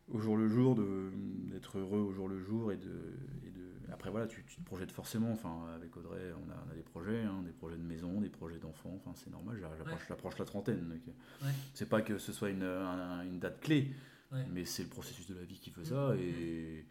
[0.10, 3.14] au jour le jour, d'être heureux au jour le jour, et de...
[3.46, 3.62] Et de
[3.92, 6.82] après, voilà, tu, tu te projettes forcément, enfin, avec Audrey, on a, on a des
[6.82, 10.40] projets, hein, des projets de maison, des projets d'enfants, enfin, c'est normal, j'a- j'approche Ouais.
[10.40, 11.02] la trentaine, donc
[11.44, 11.50] Ouais.
[11.76, 13.92] c'est pas que ce soit une, un- une date clé,
[14.32, 14.46] Ouais.
[14.52, 15.86] mais c'est le processus de la vie qui fait Mm.
[15.86, 16.86] ça, et...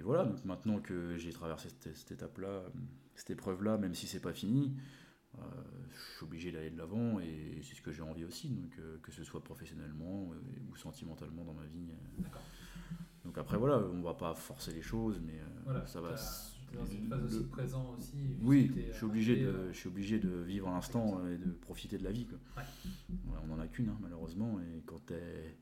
[0.00, 2.62] Et voilà, donc maintenant que j'ai traversé cette, cette étape-là,
[3.16, 4.74] cette épreuve-là, même si c'est pas fini,
[5.38, 5.42] euh,
[5.90, 8.96] je suis obligé d'aller de l'avant et c'est ce que j'ai envie aussi, donc euh,
[9.02, 11.88] que ce soit professionnellement euh, ou sentimentalement dans ma vie.
[13.26, 16.14] Donc après voilà, on va pas forcer les choses, mais Voilà, ça va.
[16.72, 18.16] dans une phase aussi le- de présent aussi.
[18.40, 21.98] Oui, je suis obligé de, euh, je suis obligé de vivre l'instant et de profiter
[21.98, 22.26] de la vie.
[22.26, 22.38] Quoi.
[22.56, 22.68] Ouais.
[23.26, 25.58] Voilà, on en a qu'une hein, malheureusement et quand t'es,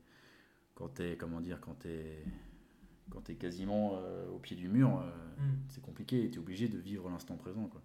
[0.75, 2.23] quand t'es, comment dire, quand t'es,
[3.09, 5.01] quand t'es quasiment euh, au pied du mur.
[5.01, 5.57] euh, mm.
[5.69, 7.81] c'est compliqué et tu es obligé de vivre l'instant présent quoi.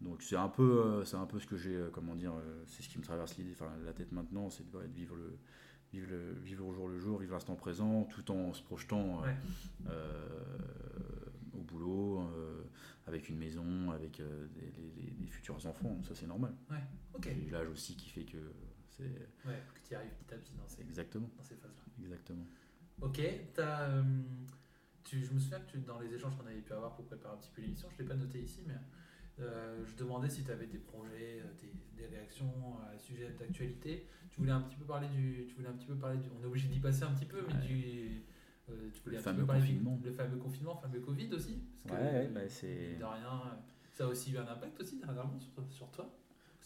[0.00, 2.32] Donc c'est un peu euh, c'est un peu ce que j'ai comment dire
[2.66, 5.14] c'est ce qui me traverse l'idée enfin la tête maintenant c'est de, ouais, de vivre
[5.16, 5.38] le
[5.92, 9.34] vivre le vivre au jour le jour vivre l'instant présent tout en se projetant Ouais.
[11.54, 12.22] au boulot
[13.06, 14.72] avec une maison avec des,
[15.18, 16.78] les- futurs enfants ça c'est normal Ouais,
[17.22, 18.38] j'ai l'âge aussi qui fait que
[18.88, 19.04] c'est
[19.46, 21.82] Ouais, que tu y arrives petit à petit dans ces, exactement dans ces phases-là.
[22.02, 22.44] exactement
[23.02, 23.20] Ok,
[23.54, 24.02] t'as, euh,
[25.04, 27.34] tu, je me souviens que tu, dans les échanges qu'on avait pu avoir pour préparer
[27.34, 28.74] un petit peu l'émission, je ne l'ai pas noté ici, mais
[29.40, 31.72] euh, je demandais si tu avais des projets, euh, des,
[32.02, 32.52] des réactions
[32.92, 34.06] à sujet d'actualité.
[34.30, 36.42] Tu voulais un petit peu parler du, tu voulais un petit peu parler du, on
[36.42, 37.66] est obligé d'y passer un petit peu, mais Ouais.
[37.66, 38.22] du,
[38.70, 39.96] euh, tu voulais Le un petit fameux peu parler confinement.
[39.96, 43.58] du le fameux confinement, le fameux Covid aussi, parce que Ouais, bah, c'est- de rien,
[43.94, 46.14] ça a aussi eu un impact aussi dernièrement sur, sur toi.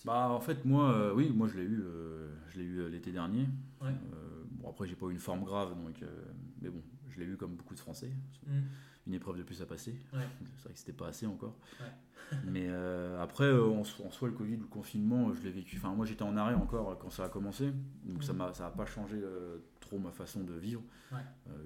[0.05, 3.11] Bah en fait moi euh, oui moi je l'ai eu euh, je l'ai eu l'été
[3.13, 3.47] dernier.
[3.81, 3.89] Ouais.
[4.13, 4.34] Euh,
[4.65, 6.25] bon après j'ai pas eu une forme grave donc euh,
[6.61, 8.11] mais bon je l'ai eu comme beaucoup de Français.
[8.47, 8.61] Mm.
[9.07, 9.93] Une épreuve de plus à passer.
[10.15, 10.21] Ouais.
[10.57, 11.57] C'est vrai que c'était pas assez encore.
[11.81, 12.39] Ouais.
[12.47, 15.77] mais euh, après euh, en, en soi le Covid ou le confinement je l'ai vécu.
[15.77, 17.73] Enfin moi j'étais en arrêt encore quand ça a commencé
[18.05, 18.37] donc ça Mm.
[18.37, 19.21] m'a ça a pas changé
[19.81, 20.83] trop ma façon de vivre.
[21.13, 21.19] Ouais.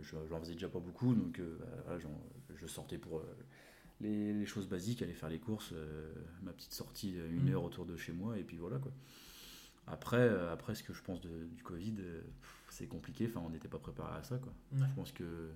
[0.03, 1.41] Je- j'en faisais déjà pas beaucoup donc
[1.85, 2.21] voilà, j'en-
[2.57, 3.23] je sortais pour
[4.01, 5.73] les, les choses basiques, aller faire les courses,
[6.43, 7.55] ma petite sortie une Mm.
[7.55, 8.93] heure autour de chez moi, et puis voilà quoi.
[9.87, 13.69] Après, après ce que je pense de- du Covid, pff, c'est compliqué, enfin on n'était
[13.69, 14.53] pas préparé à ça quoi.
[14.73, 14.87] Ouais.
[14.89, 15.51] Je pense que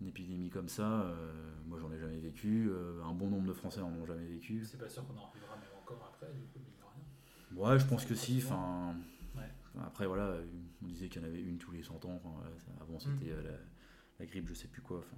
[0.00, 3.52] une épidémie comme ça, euh, moi j'en ai jamais vécu, euh, un bon nombre de
[3.52, 4.64] Français en ont jamais vécu.
[4.64, 7.64] C'est pas sûr qu'on en arrivera même encore après, du coup, mine de rien.
[7.72, 8.94] Ouais, je pense que si, enfin.
[9.36, 9.48] Ouais.
[9.86, 10.34] Après, voilà,
[10.82, 12.20] on disait qu'il y en avait une tous les 100 ans.
[12.24, 13.38] Enfin, avant, c'était Mm.
[13.38, 13.56] euh, la,
[14.20, 14.98] la grippe, je sais plus quoi.
[14.98, 15.16] Enfin,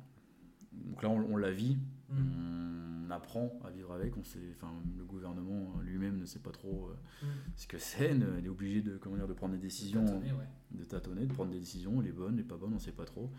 [0.86, 1.76] donc là, on, on la vit.
[2.10, 3.04] Mm.
[3.06, 4.16] On apprend à vivre avec.
[4.16, 6.94] On sait, enfin, le gouvernement lui-même ne sait pas trop euh,
[7.24, 7.26] Mm.
[7.56, 8.14] ce que c'est.
[8.14, 10.48] ne- Il est obligé de, comment dire, de prendre des décisions, Tâtonner, ouais.
[10.72, 13.30] de tâtonner, de prendre des décisions, les bonnes, les pas bonnes, on sait pas trop.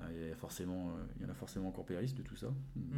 [0.00, 2.34] Euh, Il y, a forcément, euh, il y en a forcément encore péristes de tout
[2.36, 2.48] ça.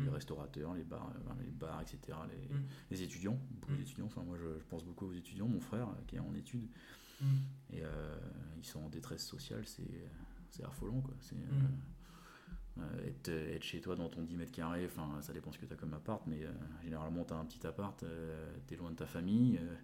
[0.04, 2.16] Les restaurateurs, les bars, euh, les bars etc.
[2.30, 2.62] Les, Mm.
[2.90, 3.76] les étudiants, beaucoup Mm.
[3.76, 4.06] d'étudiants.
[4.06, 5.48] Enfin, moi, je, je pense beaucoup aux étudiants.
[5.48, 6.66] Mon frère, euh, qui est en études,
[7.20, 7.26] Mm.
[7.74, 8.16] et euh,
[8.58, 10.08] ils sont en détresse sociale, c'est
[10.50, 11.00] c'est affolant.
[11.00, 11.14] Quoi.
[11.20, 11.68] C'est, Mm.
[12.78, 15.58] Euh, euh, être, être chez toi dans ton 10 mètres carrés, enfin, ça dépend ce
[15.58, 16.50] que tu as comme appart, mais euh,
[16.82, 18.04] généralement, tu as un petit appart,
[18.66, 19.74] tu es loin de ta famille, euh,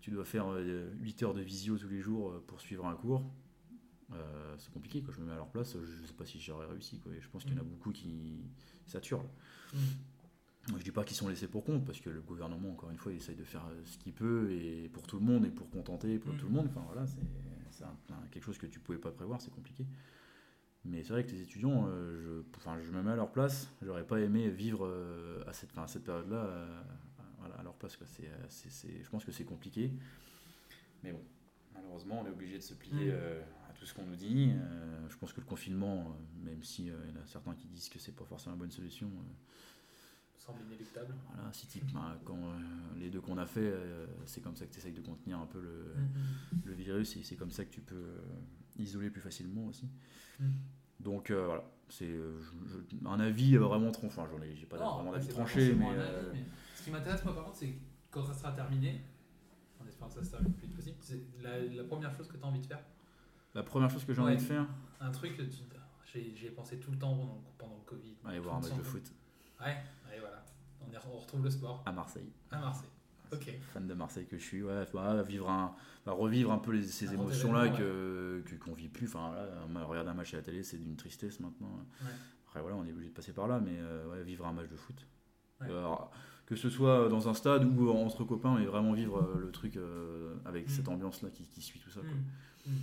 [0.00, 2.94] tu dois faire euh, 8 heures de visio tous les jours euh, pour suivre un
[2.94, 3.22] cours.
[4.14, 5.12] Euh, c'est compliqué, quoi.
[5.14, 6.98] je me mets à leur place, je sais pas si j'aurais réussi.
[7.00, 7.12] Quoi.
[7.14, 7.68] Et je pense qu'il y en a Mm.
[7.68, 8.40] beaucoup qui
[8.86, 9.24] saturent.
[9.74, 9.78] Mm.
[10.78, 13.12] Je dis pas qu'ils sont laissés pour compte, parce que le gouvernement, encore une fois,
[13.12, 15.68] il essaye de faire euh, ce qu'il peut, et pour tout le monde, et pour
[15.70, 16.36] contenter pour Mm.
[16.38, 16.66] tout le monde.
[16.70, 17.20] Enfin voilà, c'est
[18.30, 19.84] quelque chose que tu pouvais pas prévoir, c'est compliqué.
[20.84, 23.68] Mais c'est vrai que les étudiants, euh, je, enfin, je me mets à leur place,
[23.82, 26.80] j'aurais pas aimé vivre euh, à cette, enfin, à cette période-là euh,
[27.40, 27.96] voilà, à leur place.
[27.96, 28.06] Quoi.
[28.06, 29.92] C'est, c'est- c'est- je pense que c'est compliqué.
[31.02, 31.20] Mais bon,
[31.74, 33.70] malheureusement, on est obligé de se plier Mm.
[33.70, 34.50] à tout ce qu'on nous dit.
[35.08, 38.14] Je pense que le confinement, même s'il y en a certains qui disent que c'est
[38.16, 39.10] pas forcément la bonne solution,
[40.36, 41.14] Semble inéluctable.
[41.34, 42.58] voilà, si type, ben, quand euh,
[42.98, 45.46] les deux qu'on a fait, euh, c'est comme ça que tu essayes de contenir un
[45.46, 46.60] peu le, Mm.
[46.64, 48.18] le virus et c'est comme ça que tu peux euh,
[48.78, 49.88] isoler plus facilement aussi.
[50.40, 50.50] Mm.
[51.00, 52.40] Donc euh, voilà, c'est euh,
[53.06, 54.06] un avis vraiment tranché.
[54.18, 57.24] Enfin, j'en ai, j'ai pas Non, vraiment d'avis tranché, mais, euh, mais Ce qui m'intéresse,
[57.24, 57.74] moi, par contre, c'est
[58.10, 59.00] quand ça sera terminé,
[59.82, 62.26] en espérant que ça se termine le plus vite possible, c'est la, la première chose
[62.28, 62.80] que tu as envie de faire.
[63.54, 64.32] la première chose que j'ai Ouais.
[64.32, 64.66] envie de faire,
[65.00, 65.62] Un truc que tu.
[66.12, 68.14] J'y j'y ai pensé tout le temps pendant, pendant le Covid.
[68.24, 69.12] aller Tout voir un match de foot
[69.60, 69.76] Ouais,
[70.08, 70.42] allez, voilà.
[70.80, 72.32] On, est- on retrouve le sport à Marseille.
[72.50, 72.88] à Marseille.
[73.32, 73.52] Ok.
[73.72, 75.74] Fan de Marseille que je suis, ouais, bah, vivre un,
[76.06, 79.06] bah, revivre un peu les- ces émotions-là que qu'on vit plus.
[79.08, 79.32] Enfin,
[79.86, 81.68] regarder un match à la télé, c'est d'une tristesse maintenant.
[82.02, 82.08] Ouais.
[82.46, 84.76] Après, voilà, on est obligé de passer par là, mais euh, vivre un match de
[84.76, 85.06] foot.
[85.60, 86.10] Alors,
[86.46, 89.76] que ce soit dans un stade ou entre copains, mais vraiment vivre euh, le truc
[89.76, 90.70] euh, avec Mm.
[90.70, 92.00] cette ambiance-là qui, qui suit tout ça.
[92.00, 92.08] quoi.
[92.10, 92.70] Mm.
[92.72, 92.78] Mm.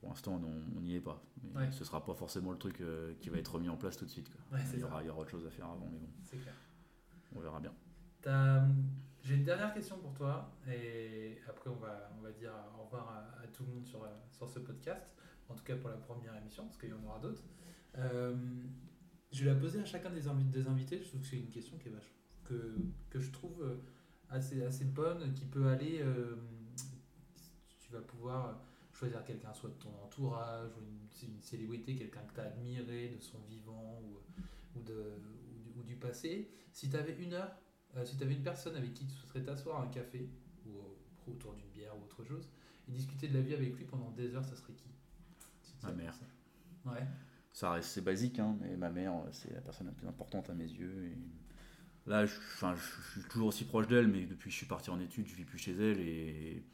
[0.00, 0.40] Pour l'instant,
[0.76, 1.22] on n'y est pas.
[1.54, 1.72] Mais.
[1.72, 4.10] Ce sera pas forcément le truc euh, qui va être remis en place tout de
[4.10, 4.28] suite.
[4.28, 4.58] quoi.
[4.74, 6.08] Il, y aura, il y aura autre chose à faire avant, mais bon,
[6.42, 6.54] clair.
[7.34, 7.72] on verra bien.
[9.26, 13.08] J'ai une dernière question pour toi, et après on va, on va dire au revoir
[13.42, 15.04] à, tout le monde sur, euh, sur ce podcast,
[15.48, 17.42] en tout cas pour la première émission, parce qu'il y en aura d'autres.
[17.98, 18.36] Euh,
[19.32, 21.50] je vais la poser à chacun des, invi- des invités, je trouve que c'est une
[21.50, 21.92] question qui est
[22.44, 22.76] que,
[23.10, 23.82] que je trouve euh,
[24.30, 26.04] assez, assez bonne, qui peut aller,
[27.80, 28.60] tu vas pouvoir
[28.92, 33.08] choisir quelqu'un soit de ton entourage, ou une, une célébrité, quelqu'un que tu as admiré
[33.08, 36.48] de son vivant, ou, ou, de, ou, du, ou du passé.
[36.72, 37.50] Si tu avais une heure
[37.96, 40.28] euh, si tu avais une personne avec qui tu souhaiterais t'asseoir à un café
[40.66, 42.48] ou au- autour d'une bière ou autre chose
[42.88, 44.88] et discuter de la vie avec lui pendant des heures, ça serait qui?
[45.82, 46.14] Ma mère.
[46.14, 46.90] ça.
[46.92, 47.06] Ouais.
[47.52, 50.50] Ça reste, c'est basique, hein, mais ma mère, euh, c'est la personne la plus importante
[50.50, 51.06] à mes yeux.
[51.06, 51.16] Et
[52.10, 55.00] là, je, je suis toujours aussi proche d'elle, mais depuis que je suis parti en
[55.00, 56.64] études, je vis plus chez elle et,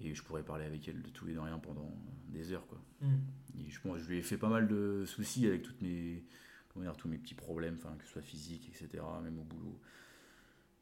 [0.00, 1.90] et je pourrais parler avec elle de tout et de rien pendant
[2.28, 2.66] des heures.
[2.66, 2.78] Quoi.
[3.58, 6.24] Et je que je lui ai fait pas mal de soucis avec toutes mes,
[6.72, 9.80] comment dire, tous mes petits problèmes, que ce soit physique, etc., même au boulot.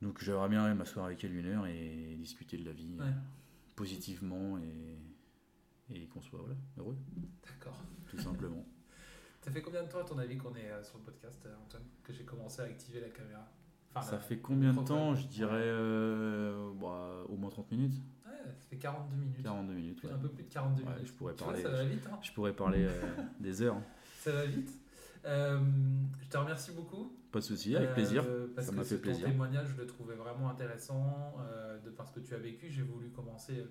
[0.02, 3.06] Donc j'aimerais bien m'asseoir avec elle une heure et discuter de la vie Ouais.
[3.74, 6.96] positivement et, et qu'on soit voilà, heureux,
[7.46, 7.76] D'accord.
[8.08, 8.64] tout simplement.
[9.42, 11.54] Ça fait combien de temps, à ton avis, qu'on est euh, sur le podcast, euh,
[11.64, 13.46] Antoine Que j'ai commencé à activer la caméra?
[13.94, 15.14] Enfin, Ça la- fait combien de temps?
[15.14, 17.94] Je dirais euh, bah, au moins 30 minutes
[18.26, 19.42] Ouais, ça fait 42 minutes.
[19.44, 20.02] 42 minutes.
[20.02, 20.10] Ouais.
[20.10, 21.06] Un peu plus de 42 Ouais, minutes.
[21.06, 23.02] je pourrais vois, parler- ça va vite, hein Je pourrais parler euh,
[23.40, 23.80] des heures.
[24.18, 24.70] Ça va vite.
[25.24, 25.60] Euh,
[26.20, 27.16] je te remercie beaucoup.
[27.36, 28.24] Pas de souci, avec Euh, plaisir.
[28.54, 29.26] parce Ça que m'a fait plaisir.
[29.26, 32.70] Ton témoignage, je le trouvais vraiment intéressant euh, de par ce que tu as vécu.
[32.70, 33.62] J'ai voulu commencer,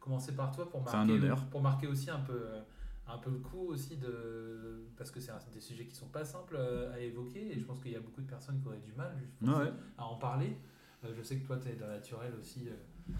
[0.00, 1.44] commencer par toi pour marquer, un honneur.
[1.46, 2.60] pour marquer aussi un peu, euh,
[3.06, 6.56] un peu le coup aussi de parce que c'est des sujets qui sont pas simples
[6.58, 8.92] euh, à évoquer et je pense qu'il y a beaucoup de personnes qui auraient du
[8.94, 9.72] mal je pense, Ouais, ouais.
[9.96, 10.56] à en parler.
[11.04, 12.66] Euh, je sais que toi, tu es d'un naturel aussi.
[12.68, 12.72] euh,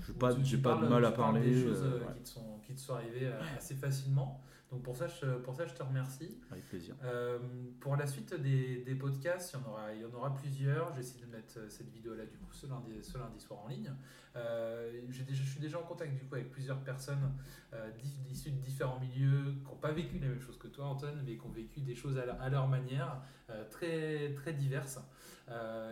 [0.07, 1.41] J'ai où pas, tu- j'ai tu pas de mal à parler.
[1.41, 4.41] Des choses euh, euh, ouais, qui, te sont, qui te sont arrivées euh, assez facilement.
[4.75, 6.37] Donc pour ça, je, pour ça, je te remercie.
[6.51, 6.97] avec plaisir.
[7.05, 7.39] Euh,
[7.79, 10.93] pour la suite des, des podcasts, il y, en aura, il y en aura plusieurs.
[10.97, 13.93] J'essaie de mettre euh, cette vidéo-là du coup ce lundi, ce lundi soir en ligne.
[14.35, 17.33] Euh, déjà, je suis déjà en contact du coup avec plusieurs personnes
[17.73, 17.89] euh,
[18.29, 21.37] issues de différents milieux qui n'ont pas vécu la même chose que toi, Antoine, mais
[21.37, 23.23] qui ont vécu des choses à leur, à leur manière,
[23.71, 24.99] très, très diverses,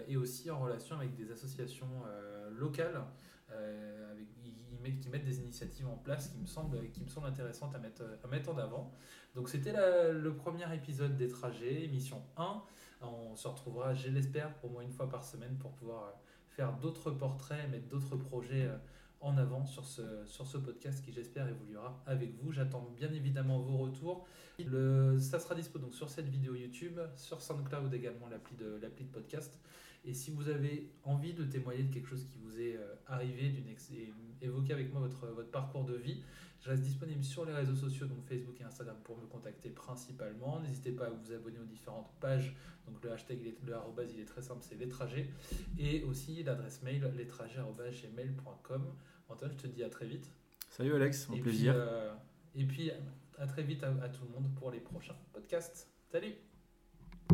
[0.09, 2.03] et aussi en relation avec des associations
[2.59, 3.05] locales.
[3.51, 4.27] avec,
[4.83, 7.79] mettent- qui mettent des initiatives en place qui me semblent, qui me semblent intéressantes à
[7.79, 8.93] mettre, à mettre en avant.
[9.35, 12.63] Donc c'était le premier épisode des trajets, émission 1.
[13.03, 16.15] On se retrouvera, je l'espère, au moins une fois par semaine pour pouvoir
[16.51, 18.77] faire d'autres portraits, mettre d'autres projets euh,
[19.21, 22.53] en avant sur ce, sur ce podcast qui j'espère évoluera avec vous.
[22.53, 24.27] J'attends bien évidemment vos retours.
[25.19, 29.11] Ça sera dispo donc sur cette vidéo YouTube, sur SoundCloud également l'appli de, l'appli de
[29.11, 29.59] podcast.
[30.05, 33.51] Et si vous avez envie de témoigner de quelque chose qui vous est euh, arrivé,
[33.51, 36.23] d'une et évoquer avec moi votre, votre parcours de vie,
[36.61, 40.61] je reste disponible sur les réseaux sociaux, donc Facebook et Instagram, pour me contacter principalement.
[40.61, 42.55] N'hésitez pas à vous abonner aux différentes pages.
[42.87, 45.29] Donc le hashtag, le arrobase, il est très simple, c'est les trajets.
[45.79, 48.85] Et aussi l'adresse mail, lestrajets.gmail.com.
[49.29, 50.31] Antoine, je te dis à très vite.
[50.71, 51.75] Salut Alex, au plaisir.
[51.77, 52.13] Euh,
[52.55, 52.91] et puis
[53.39, 55.89] à très vite à, à tout le monde pour les prochains podcasts.
[56.11, 56.52] Salut